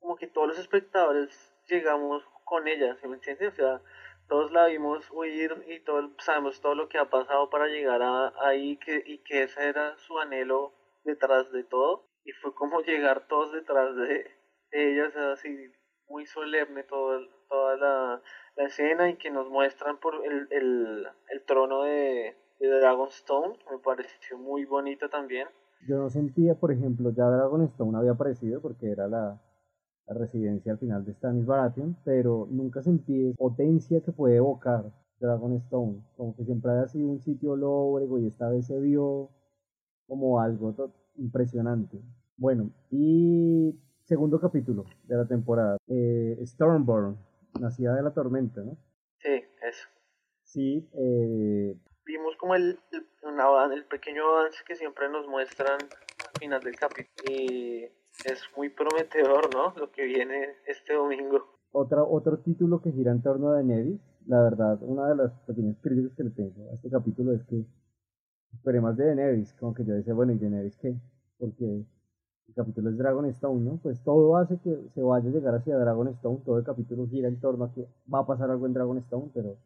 como 0.00 0.16
que 0.16 0.26
todos 0.26 0.48
los 0.48 0.58
espectadores 0.58 1.54
llegamos 1.68 2.22
con 2.44 2.66
ella, 2.66 2.96
¿se 2.96 3.06
me 3.06 3.14
entiende? 3.14 3.46
O 3.46 3.52
sea, 3.52 3.80
todos 4.28 4.52
la 4.52 4.66
vimos 4.66 5.10
huir 5.10 5.64
y 5.66 5.80
todos 5.80 6.10
sabemos 6.18 6.60
todo 6.60 6.74
lo 6.74 6.88
que 6.88 6.98
ha 6.98 7.08
pasado 7.10 7.50
para 7.50 7.66
llegar 7.66 8.02
a, 8.02 8.32
ahí 8.46 8.76
que, 8.76 9.02
y 9.04 9.18
que 9.18 9.44
ese 9.44 9.68
era 9.68 9.96
su 9.98 10.18
anhelo 10.18 10.72
detrás 11.04 11.50
de 11.52 11.64
todo 11.64 12.06
y 12.24 12.32
fue 12.32 12.54
como 12.54 12.80
llegar 12.82 13.26
todos 13.26 13.52
detrás 13.52 13.96
de, 13.96 14.30
de 14.70 14.92
ella, 14.92 15.08
o 15.08 15.10
sea, 15.10 15.32
así 15.32 15.48
muy 16.08 16.26
solemne 16.26 16.84
todo, 16.84 17.20
toda 17.48 17.76
la, 17.76 18.22
escena 18.56 19.08
y 19.08 19.16
que 19.16 19.30
nos 19.30 19.48
muestran 19.48 20.00
por 20.00 20.16
el, 20.26 20.48
el, 20.50 21.06
el 21.28 21.44
trono 21.44 21.84
de, 21.84 22.36
de 22.58 22.68
Dragonstone, 22.68 23.56
me 23.70 23.78
pareció 23.78 24.36
muy 24.36 24.64
bonito 24.64 25.08
también. 25.08 25.46
Yo 25.86 25.96
no 25.96 26.10
sentía, 26.10 26.56
por 26.56 26.72
ejemplo, 26.72 27.10
ya 27.10 27.30
Dragonstone 27.30 27.96
había 27.96 28.12
aparecido 28.12 28.60
porque 28.60 28.90
era 28.90 29.06
la 29.06 29.40
residencia 30.14 30.72
al 30.72 30.78
final 30.78 31.04
de 31.04 31.14
Stannis 31.14 31.46
Baratheon, 31.46 31.96
pero 32.04 32.46
nunca 32.50 32.82
sentí 32.82 33.32
potencia 33.34 34.00
que 34.00 34.12
puede 34.12 34.36
evocar 34.36 34.90
Dragonstone, 35.20 36.02
como 36.16 36.36
que 36.36 36.44
siempre 36.44 36.70
había 36.70 36.88
sido 36.88 37.08
un 37.08 37.20
sitio 37.20 37.56
lóbrego 37.56 38.18
y 38.18 38.26
esta 38.26 38.48
vez 38.48 38.66
se 38.66 38.78
vio 38.80 39.30
como 40.06 40.40
algo 40.40 40.74
impresionante. 41.16 42.00
Bueno, 42.36 42.70
y 42.90 43.74
segundo 44.04 44.40
capítulo 44.40 44.84
de 45.04 45.16
la 45.16 45.26
temporada, 45.26 45.76
eh, 45.88 46.38
Stormborn, 46.46 47.18
nacida 47.60 47.94
de 47.94 48.02
la 48.02 48.14
tormenta, 48.14 48.62
¿no? 48.62 48.76
Sí, 49.18 49.44
eso. 49.62 49.88
Sí, 50.44 50.88
eh... 50.94 51.76
vimos 52.06 52.36
como 52.36 52.54
el, 52.54 52.78
el, 52.92 53.06
una, 53.24 53.74
el 53.74 53.84
pequeño 53.84 54.24
avance 54.24 54.62
que 54.66 54.76
siempre 54.76 55.10
nos 55.10 55.26
muestran 55.26 55.78
al 55.80 56.40
final 56.40 56.62
del 56.62 56.76
capítulo 56.76 57.32
y 57.32 57.90
es 58.24 58.42
muy 58.56 58.68
prometedor, 58.70 59.54
¿no? 59.54 59.74
Lo 59.76 59.90
que 59.90 60.04
viene 60.04 60.56
este 60.66 60.94
domingo. 60.94 61.44
Otra, 61.72 62.02
otro 62.02 62.38
título 62.38 62.80
que 62.80 62.92
gira 62.92 63.12
en 63.12 63.22
torno 63.22 63.48
a 63.48 63.54
Daenerys, 63.54 64.00
la 64.26 64.42
verdad, 64.42 64.78
una 64.82 65.08
de 65.08 65.16
las 65.16 65.32
pequeñas 65.40 65.76
críticas 65.80 66.16
que 66.16 66.24
le 66.24 66.30
tengo 66.30 66.70
a 66.70 66.74
este 66.74 66.90
capítulo 66.90 67.32
es 67.32 67.44
que 67.44 67.64
esperé 68.52 68.80
más 68.80 68.96
de 68.96 69.06
Daenerys, 69.06 69.52
como 69.54 69.74
que 69.74 69.84
yo 69.84 69.94
decía, 69.94 70.14
bueno, 70.14 70.32
¿y 70.32 70.38
Daenerys 70.38 70.76
qué? 70.78 70.96
Porque 71.38 71.64
el 71.64 72.54
capítulo 72.54 72.90
es 72.90 72.98
Dragonstone, 72.98 73.64
¿no? 73.64 73.80
Pues 73.82 74.02
todo 74.02 74.36
hace 74.36 74.58
que 74.60 74.76
se 74.94 75.02
vaya 75.02 75.28
a 75.28 75.32
llegar 75.32 75.54
hacia 75.54 75.76
Dragonstone, 75.76 76.42
todo 76.44 76.58
el 76.58 76.64
capítulo 76.64 77.06
gira 77.06 77.28
en 77.28 77.40
torno 77.40 77.64
a 77.64 77.72
que 77.72 77.86
va 78.12 78.20
a 78.20 78.26
pasar 78.26 78.50
algo 78.50 78.66
en 78.66 78.72
Dragonstone, 78.72 79.30
pero 79.34 79.56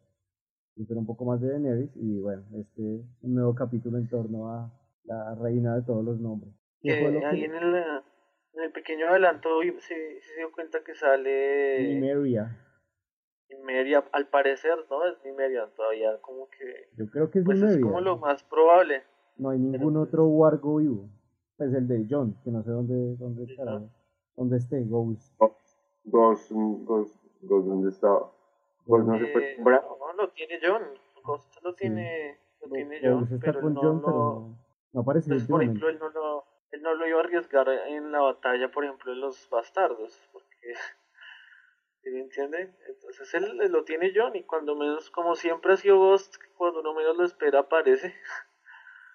espero 0.75 0.99
un 0.99 1.05
poco 1.05 1.25
más 1.25 1.41
de 1.41 1.49
Daenerys 1.49 1.91
y 1.95 2.19
bueno, 2.19 2.43
este 2.55 3.03
un 3.21 3.35
nuevo 3.35 3.55
capítulo 3.55 3.97
en 3.97 4.07
torno 4.07 4.51
a 4.51 4.71
la 5.05 5.35
reina 5.35 5.75
de 5.75 5.83
todos 5.83 6.03
los 6.03 6.19
nombres. 6.19 6.53
Que, 6.81 6.91
ahí 6.91 7.43
en 7.45 7.55
el, 7.55 8.03
en 8.53 8.63
el 8.63 8.71
pequeño 8.71 9.07
adelanto 9.07 9.49
se, 9.79 10.21
se 10.21 10.35
dio 10.37 10.51
cuenta 10.51 10.83
que 10.83 10.93
sale 10.95 11.79
Nimeria. 11.93 12.59
Nimeria, 13.49 14.03
al 14.11 14.27
parecer, 14.27 14.73
¿no? 14.89 15.05
Es 15.05 15.15
Nimeria 15.23 15.67
todavía, 15.75 16.19
como 16.21 16.49
que. 16.49 16.89
Yo 16.97 17.07
creo 17.09 17.29
que 17.29 17.39
es 17.39 17.45
pues 17.45 17.57
Nimeria. 17.57 17.77
Es 17.79 17.83
como 17.83 18.01
lo 18.01 18.17
más 18.17 18.43
probable. 18.43 19.03
No 19.37 19.49
hay 19.49 19.59
ningún 19.59 19.93
Pero, 19.93 20.01
otro 20.01 20.25
Wargo 20.25 20.77
vivo. 20.77 21.09
Pues 21.57 21.73
el 21.73 21.87
de 21.87 22.05
John, 22.09 22.35
que 22.43 22.51
no 22.51 22.63
sé 22.63 22.71
dónde, 22.71 23.15
dónde 23.17 23.45
Sí, 23.45 23.51
estará. 23.51 23.79
¿no? 23.79 23.89
¿Dónde 24.35 24.57
esté? 24.57 24.83
Ghost. 24.85 25.35
Ghost, 26.05 26.51
Ghost, 26.51 27.15
Ghost, 27.41 27.67
¿dónde 27.67 27.89
estaba? 27.89 28.31
Ghost 28.85 29.07
no 29.07 29.17
se 29.19 29.27
fue 29.27 29.55
con 29.55 29.65
Bran. 29.65 29.81
no, 29.99 30.13
lo 30.13 30.29
tiene 30.31 30.59
John. 30.61 30.81
Ghost 31.23 31.55
lo 31.63 31.71
Sí. 31.71 31.77
tiene, 31.79 32.37
lo 32.61 32.69
tiene 32.69 32.99
Ghost 32.99 33.03
John, 33.03 33.23
está 33.23 33.39
pero 33.45 33.61
con 33.61 33.73
no, 33.75 33.81
John, 33.81 33.95
no, 33.97 34.01
pero 34.05 34.17
no, 34.17 34.57
no 34.93 35.01
aparece 35.01 35.25
Entonces, 35.27 35.47
por 35.49 35.61
últimamente. 35.61 35.85
ejemplo, 35.87 36.07
él 36.07 36.13
no 36.13 36.19
lo, 36.21 36.45
él 36.73 36.81
no 36.81 36.93
lo 36.95 37.07
iba 37.07 37.19
a 37.19 37.23
arriesgar 37.23 37.69
en 37.69 38.11
la 38.11 38.19
batalla, 38.21 38.69
por 38.71 38.83
ejemplo, 38.83 39.11
de 39.11 39.17
los 39.17 39.47
bastardos, 39.49 40.17
porque, 40.31 40.73
¿sí 42.03 42.09
me 42.09 42.21
entiende? 42.21 42.73
Entonces 42.87 43.33
él, 43.35 43.61
él 43.61 43.71
lo 43.71 43.83
tiene 43.83 44.11
John 44.15 44.35
y 44.35 44.43
cuando 44.43 44.75
menos, 44.75 45.09
como 45.11 45.35
siempre 45.35 45.73
ha 45.73 45.77
sido 45.77 45.97
Ghost, 45.99 46.35
cuando 46.57 46.81
uno 46.81 46.93
menos 46.93 47.15
lo 47.17 47.23
espera 47.25 47.59
aparece. 47.59 48.13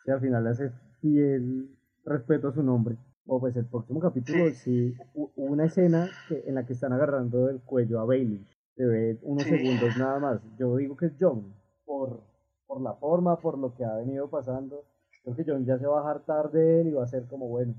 Sí, 0.05 0.13
al 0.13 0.21
final 0.21 0.47
hace 0.47 0.71
fiel 1.03 1.69
respeto 2.05 2.49
a 2.49 2.53
su 2.53 2.63
nombre. 2.63 2.97
O 3.27 3.39
pues 3.41 3.55
el 3.57 3.67
próximo 3.67 4.01
capítulo, 4.01 4.49
sí, 4.51 4.97
hubo 5.13 5.31
una 5.37 5.67
escena 5.67 6.09
que, 6.29 6.45
en 6.47 6.55
la 6.55 6.65
que 6.65 6.73
están 6.73 6.95
agarrando 6.95 7.51
el 7.51 7.61
cuello 7.61 8.01
a 8.01 8.07
Bailey. 8.07 8.43
Se 8.75 8.87
ve 8.87 9.19
unos 9.23 9.45
Sí. 9.45 9.51
segundos 9.51 9.97
nada 9.99 10.19
más. 10.19 10.41
Yo 10.59 10.77
digo 10.77 10.97
que 10.97 11.07
es 11.07 11.13
John, 11.21 11.53
por, 11.85 12.21
por 12.67 12.81
la 12.81 12.95
forma, 12.95 13.39
por 13.39 13.59
lo 13.59 13.75
que 13.75 13.85
ha 13.85 13.97
venido 13.97 14.31
pasando. 14.31 14.85
Creo 15.23 15.37
que 15.37 15.45
John 15.47 15.65
ya 15.65 15.79
se 15.79 15.87
va 15.87 16.01
a 16.01 16.11
hartar 16.11 16.51
de 16.51 16.81
él 16.81 16.89
y 16.89 16.93
va 16.93 17.05
a 17.05 17.07
ser 17.07 17.27
como 17.29 17.49
bueno. 17.49 17.75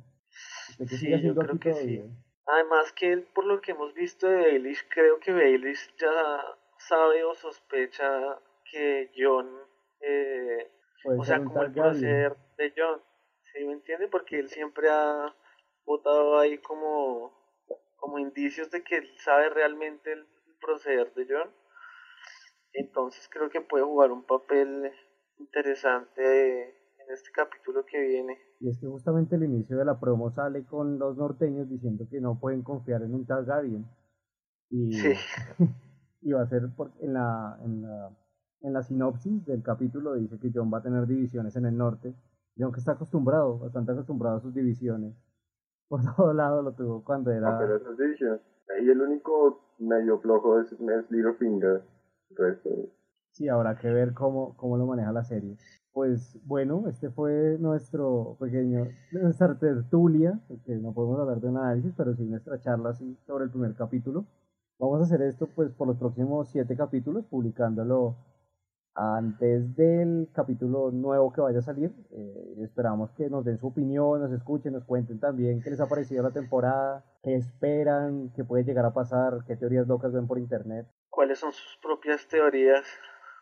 Usted 0.70 0.86
que 0.86 0.98
Sí, 0.98 0.98
sigue 0.98 1.22
yo 1.22 1.36
creo 1.36 1.60
que 1.60 1.74
sí. 1.74 2.04
Además 2.46 2.92
que 2.94 3.12
él, 3.12 3.28
por 3.34 3.46
lo 3.46 3.62
que 3.62 3.72
hemos 3.72 3.94
visto 3.94 4.28
de 4.28 4.38
Baelish, 4.38 4.88
creo 4.90 5.20
que 5.20 5.32
Baelish 5.32 5.96
ya 5.98 6.42
sabe 6.78 7.24
o 7.24 7.36
sospecha 7.36 8.40
que 8.72 9.12
John, 9.16 9.50
eh, 10.02 10.72
o 11.06 11.24
sea, 11.24 11.44
como 11.44 11.62
el 11.62 11.72
proceder 11.72 12.36
de 12.58 12.74
John, 12.76 13.02
¿sí 13.54 13.64
me 13.66 13.74
entiende? 13.74 14.08
Porque 14.08 14.40
él 14.40 14.50
siempre 14.50 14.90
ha 14.90 15.36
botado 15.86 16.40
ahí 16.40 16.58
como, 16.60 17.34
como 17.98 18.20
indicios 18.20 18.72
de 18.72 18.84
que 18.84 18.98
él 18.98 19.10
sabe 19.18 19.50
realmente 19.50 20.12
el 20.12 20.26
proceder 20.60 21.14
de 21.14 21.28
John. 21.30 21.54
Entonces 22.74 23.28
creo 23.30 23.50
que 23.50 23.62
puede 23.62 23.84
jugar 23.84 24.12
un 24.12 24.24
papel 24.24 24.92
interesante 25.38 26.79
en 27.10 27.14
este 27.16 27.32
capítulo 27.32 27.84
que 27.86 28.00
viene. 28.00 28.38
Y 28.60 28.70
es 28.70 28.78
que 28.80 28.88
justamente 28.88 29.36
el 29.36 29.44
inicio 29.44 29.78
de 29.78 29.86
la 29.86 30.00
promo 30.00 30.30
sale 30.32 30.64
con 30.66 31.00
los 31.00 31.18
norteños 31.18 31.68
diciendo 31.68 32.06
que 32.10 32.22
no 32.22 32.40
pueden 32.40 32.62
confiar 32.62 33.02
en 33.02 33.14
un 33.16 33.26
Targaryen. 33.26 33.86
Y, 34.70 34.94
Sí. 34.94 35.14
y 36.22 36.32
va 36.34 36.44
a 36.44 36.48
ser 36.48 36.70
por- 36.76 36.92
en, 37.00 37.14
la, 37.14 37.58
en, 37.66 37.82
la, 37.82 38.10
en 38.62 38.74
la 38.74 38.84
sinopsis 38.84 39.46
del 39.46 39.64
capítulo 39.64 40.14
dice 40.14 40.38
que 40.40 40.52
John 40.54 40.72
va 40.72 40.78
a 40.80 40.84
tener 40.84 41.08
divisiones 41.08 41.56
en 41.56 41.66
el 41.66 41.76
norte. 41.76 42.14
John 42.58 42.72
que 42.72 42.80
está 42.80 42.92
acostumbrado, 42.92 43.58
bastante 43.58 43.92
acostumbrado 43.94 44.38
a 44.38 44.42
sus 44.42 44.54
divisiones. 44.54 45.16
Por 45.88 46.02
todo 46.16 46.34
lado 46.34 46.62
lo 46.62 46.74
tuvo 46.74 47.04
cuando 47.04 47.32
era... 47.32 47.52
No, 47.52 47.58
pero 47.60 47.76
eso 47.78 47.92
es 47.92 47.98
Division. 47.98 48.40
Ahí 48.78 48.88
el 48.88 49.02
único 49.02 49.62
medio 49.80 50.20
flojo 50.20 50.60
es, 50.60 50.72
es 50.72 51.10
Littlefinger. 51.12 51.82
Sí, 53.32 53.48
habrá 53.50 53.76
que 53.76 53.90
ver 53.90 54.14
cómo, 54.14 54.56
cómo 54.58 54.78
lo 54.78 54.86
maneja 54.86 55.12
la 55.12 55.24
serie. 55.24 55.58
Pues 55.92 56.40
bueno, 56.46 56.88
este 56.88 57.10
fue 57.10 57.58
nuestro 57.60 58.38
pequeño, 58.40 58.88
nuestra 59.12 59.58
tertulia, 59.58 60.40
porque 60.48 60.76
no 60.76 60.94
podemos 60.94 61.20
hablar 61.20 61.42
de 61.42 61.48
un 61.48 61.58
análisis, 61.58 61.94
pero 61.98 62.16
sí 62.16 62.24
nuestra 62.24 62.60
charla 62.60 62.92
así 62.92 63.18
sobre 63.26 63.46
el 63.46 63.52
primer 63.52 63.76
capítulo. 63.76 64.26
Vamos 64.78 65.02
a 65.02 65.04
hacer 65.04 65.22
esto 65.24 65.48
pues 65.48 65.72
por 65.72 65.88
los 65.88 65.98
próximos 65.98 66.50
siete 66.50 66.76
capítulos, 66.78 67.26
publicándolo 67.26 68.16
antes 68.96 69.76
del 69.76 70.30
capítulo 70.34 70.92
nuevo 70.92 71.32
que 71.32 71.42
vaya 71.42 71.60
a 71.60 71.64
salir. 71.64 71.92
Eh, 72.12 72.56
esperamos 72.60 73.12
que 73.12 73.30
nos 73.30 73.46
den 73.46 73.58
su 73.58 73.68
opinión, 73.68 74.22
nos 74.22 74.32
escuchen, 74.32 74.74
nos 74.74 74.86
cuenten 74.86 75.20
también 75.20 75.62
qué 75.62 75.70
les 75.70 75.80
ha 75.80 75.88
parecido 75.88 76.24
la 76.24 76.32
temporada, 76.32 77.06
qué 77.24 77.36
esperan, 77.36 78.32
qué 78.36 78.44
puede 78.44 78.64
llegar 78.64 78.86
a 78.86 78.94
pasar, 78.94 79.44
qué 79.48 79.56
teorías 79.56 79.88
locas 79.88 80.14
ven 80.14 80.28
por 80.28 80.38
internet. 80.38 80.88
¿Cuáles 81.10 81.40
son 81.40 81.52
sus 81.52 81.78
propias 81.82 82.28
teorías? 82.28 82.86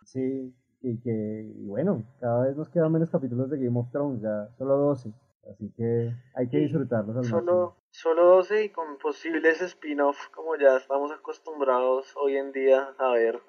Sí, 0.05 0.55
y 0.81 0.99
que, 0.99 1.53
y 1.55 1.67
bueno, 1.67 2.03
cada 2.19 2.45
vez 2.45 2.55
nos 2.57 2.69
quedan 2.69 2.91
menos 2.91 3.09
capítulos 3.09 3.49
de 3.49 3.57
Game 3.57 3.79
of 3.79 3.91
Thrones, 3.91 4.21
ya 4.21 4.49
solo 4.57 4.77
12. 4.77 5.13
Así 5.51 5.71
que 5.77 6.13
hay 6.35 6.49
que 6.49 6.57
Sí, 6.57 6.63
disfrutarlos 6.63 7.15
al 7.17 7.27
máximo. 7.27 7.29
Solo, 7.29 7.75
solo 7.89 8.25
12 8.25 8.65
y 8.65 8.69
con 8.71 8.97
posibles 8.97 9.61
spin-off 9.61 10.29
como 10.29 10.55
ya 10.57 10.77
estamos 10.77 11.11
acostumbrados 11.11 12.15
hoy 12.17 12.37
en 12.37 12.51
día 12.51 12.93
a 12.97 13.11
ver. 13.11 13.41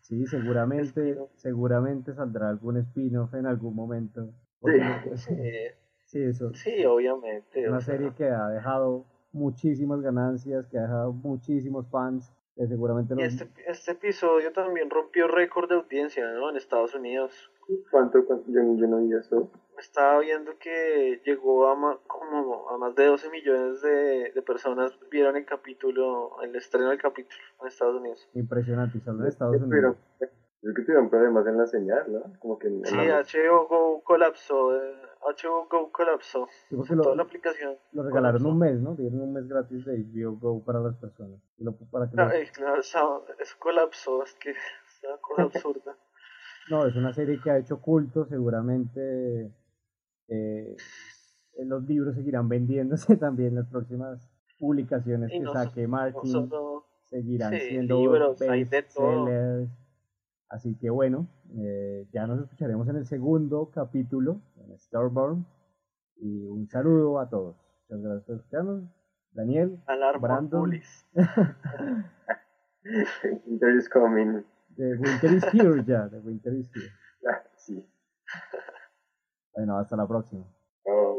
Sí, 0.00 0.26
seguramente, 0.26 1.18
seguramente 1.34 2.14
saldrá 2.14 2.48
algún 2.50 2.76
spin-off 2.78 3.34
en 3.34 3.46
algún 3.46 3.74
momento. 3.74 4.32
Sí. 4.62 4.72
Sí, 6.06 6.22
eso. 6.22 6.52
sí, 6.52 6.84
obviamente. 6.84 7.68
Una 7.68 7.80
sea, 7.80 7.94
serie 7.94 8.14
que 8.14 8.24
ha 8.28 8.48
dejado 8.48 9.06
muchísimas 9.32 10.00
ganancias, 10.00 10.66
que 10.68 10.78
ha 10.78 10.82
dejado 10.82 11.12
muchísimos 11.12 11.88
fans, 11.88 12.32
que 12.56 12.66
seguramente 12.66 13.14
Y 13.14 13.16
los- 13.24 13.26
este, 13.34 13.48
este 13.70 13.92
episodio 13.92 14.52
también 14.52 14.88
rompió 14.90 15.26
récord 15.28 15.68
de 15.68 15.76
audiencia, 15.76 16.26
¿no? 16.32 16.50
En 16.50 16.56
Estados 16.56 16.94
Unidos. 16.94 17.50
¿Cuánto? 17.90 18.24
cuánto? 18.26 18.44
Yo, 18.50 18.60
yo 18.76 18.86
no 18.86 18.98
vi 18.98 19.14
eso. 19.14 19.50
Estaba 19.78 20.20
viendo 20.20 20.56
que 20.58 21.20
llegó 21.24 21.66
a 21.68 21.74
ma- 21.74 21.98
como 22.06 22.68
a 22.70 22.78
más 22.78 22.94
de 22.94 23.06
12 23.06 23.28
millones 23.30 23.82
de, 23.82 24.30
de 24.32 24.42
personas 24.42 24.96
vieron 25.10 25.36
el 25.36 25.44
capítulo, 25.44 26.40
el 26.42 26.54
estreno 26.54 26.90
del 26.90 27.00
capítulo 27.00 27.40
en 27.62 27.66
Estados 27.68 27.96
Unidos. 28.00 28.28
impresionante, 28.34 29.00
solo 29.00 29.22
en 29.22 29.28
Estados 29.28 29.56
Pero, 29.68 29.88
Unidos. 29.88 29.96
creo 30.60 30.74
que 30.74 30.82
tuvieron 30.82 31.10
problemas 31.10 31.46
en 31.48 31.58
la 31.58 31.66
señal, 31.66 32.04
¿no? 32.12 32.22
Como 32.38 32.58
que 32.58 32.68
en, 32.68 32.74
en 32.78 32.84
Sí, 32.84 32.96
la- 32.96 33.20
HBO 33.22 33.66
Go 33.66 34.02
colapsó, 34.04 34.76
eh, 34.76 34.94
HBO 35.24 35.66
Go 35.70 35.90
colapsó. 35.92 36.46
Sí, 36.68 36.76
porque 36.76 36.94
Toda 36.94 37.10
lo, 37.10 37.14
la 37.16 37.22
aplicación. 37.22 37.76
lo 37.92 38.02
regalaron 38.02 38.42
colapsó. 38.42 38.48
un 38.48 38.58
mes, 38.58 38.80
¿no? 38.80 38.94
Dieron 38.94 39.20
un 39.20 39.32
mes 39.32 39.48
gratis 39.48 39.84
de 39.84 39.98
HBO 39.98 40.36
Go 40.38 40.62
para 40.64 40.80
las 40.80 40.96
personas. 40.96 41.40
Lo- 41.58 41.72
para 41.74 42.08
que 42.10 42.16
No, 42.16 42.24
los- 42.24 42.34
eh, 42.34 42.50
claro, 42.52 42.80
eso, 42.80 43.24
colapsó, 43.58 44.22
es 44.24 44.34
que 44.34 44.50
es 44.50 45.02
una 45.04 45.16
cosa 45.18 45.42
absurda. 45.42 45.96
No, 46.70 46.86
es 46.86 46.96
una 46.96 47.12
serie 47.12 47.38
que 47.42 47.50
ha 47.50 47.58
hecho 47.58 47.78
culto, 47.78 48.24
seguramente 48.24 49.50
eh, 50.28 50.76
los 51.58 51.84
libros 51.86 52.14
seguirán 52.14 52.48
vendiéndose 52.48 53.16
también 53.18 53.54
las 53.54 53.66
próximas 53.68 54.26
publicaciones 54.58 55.30
Y 55.30 55.38
que 55.40 55.44
no 55.44 55.52
saque 55.52 55.82
No 55.82 55.88
Martin, 55.88 56.50
seguirán 57.04 57.52
sí, 57.52 57.60
siendo 57.68 57.98
libros, 57.98 58.38
bestsellers. 58.38 59.68
Así 60.48 60.74
que 60.76 60.88
bueno, 60.88 61.26
eh, 61.58 62.06
ya 62.12 62.26
nos 62.26 62.40
escucharemos 62.40 62.88
en 62.88 62.96
el 62.96 63.06
segundo 63.06 63.70
capítulo, 63.74 64.40
en 64.64 64.78
Starborn, 64.78 65.46
y 66.16 66.46
un 66.46 66.68
saludo 66.68 67.18
a 67.20 67.28
todos. 67.28 67.56
Muchas 67.88 68.04
gracias 68.04 68.24
por 68.24 68.36
escucharnos. 68.36 68.82
Daniel, 69.32 69.78
Brandon. 70.20 70.80
Winter 73.46 73.76
is 73.76 73.88
coming. 73.88 74.44
The 74.76 74.96
Winter 74.96 75.34
is 75.34 75.44
here 75.52 75.82
ya, 75.84 76.08
The 76.08 76.18
Winter 76.20 76.54
is 76.54 76.70
here. 76.74 76.90
Sí. 77.56 77.82
Bueno, 79.54 79.78
hasta 79.78 79.96
la 79.96 80.06
próxima. 80.06 80.44
Oh. 80.84 81.13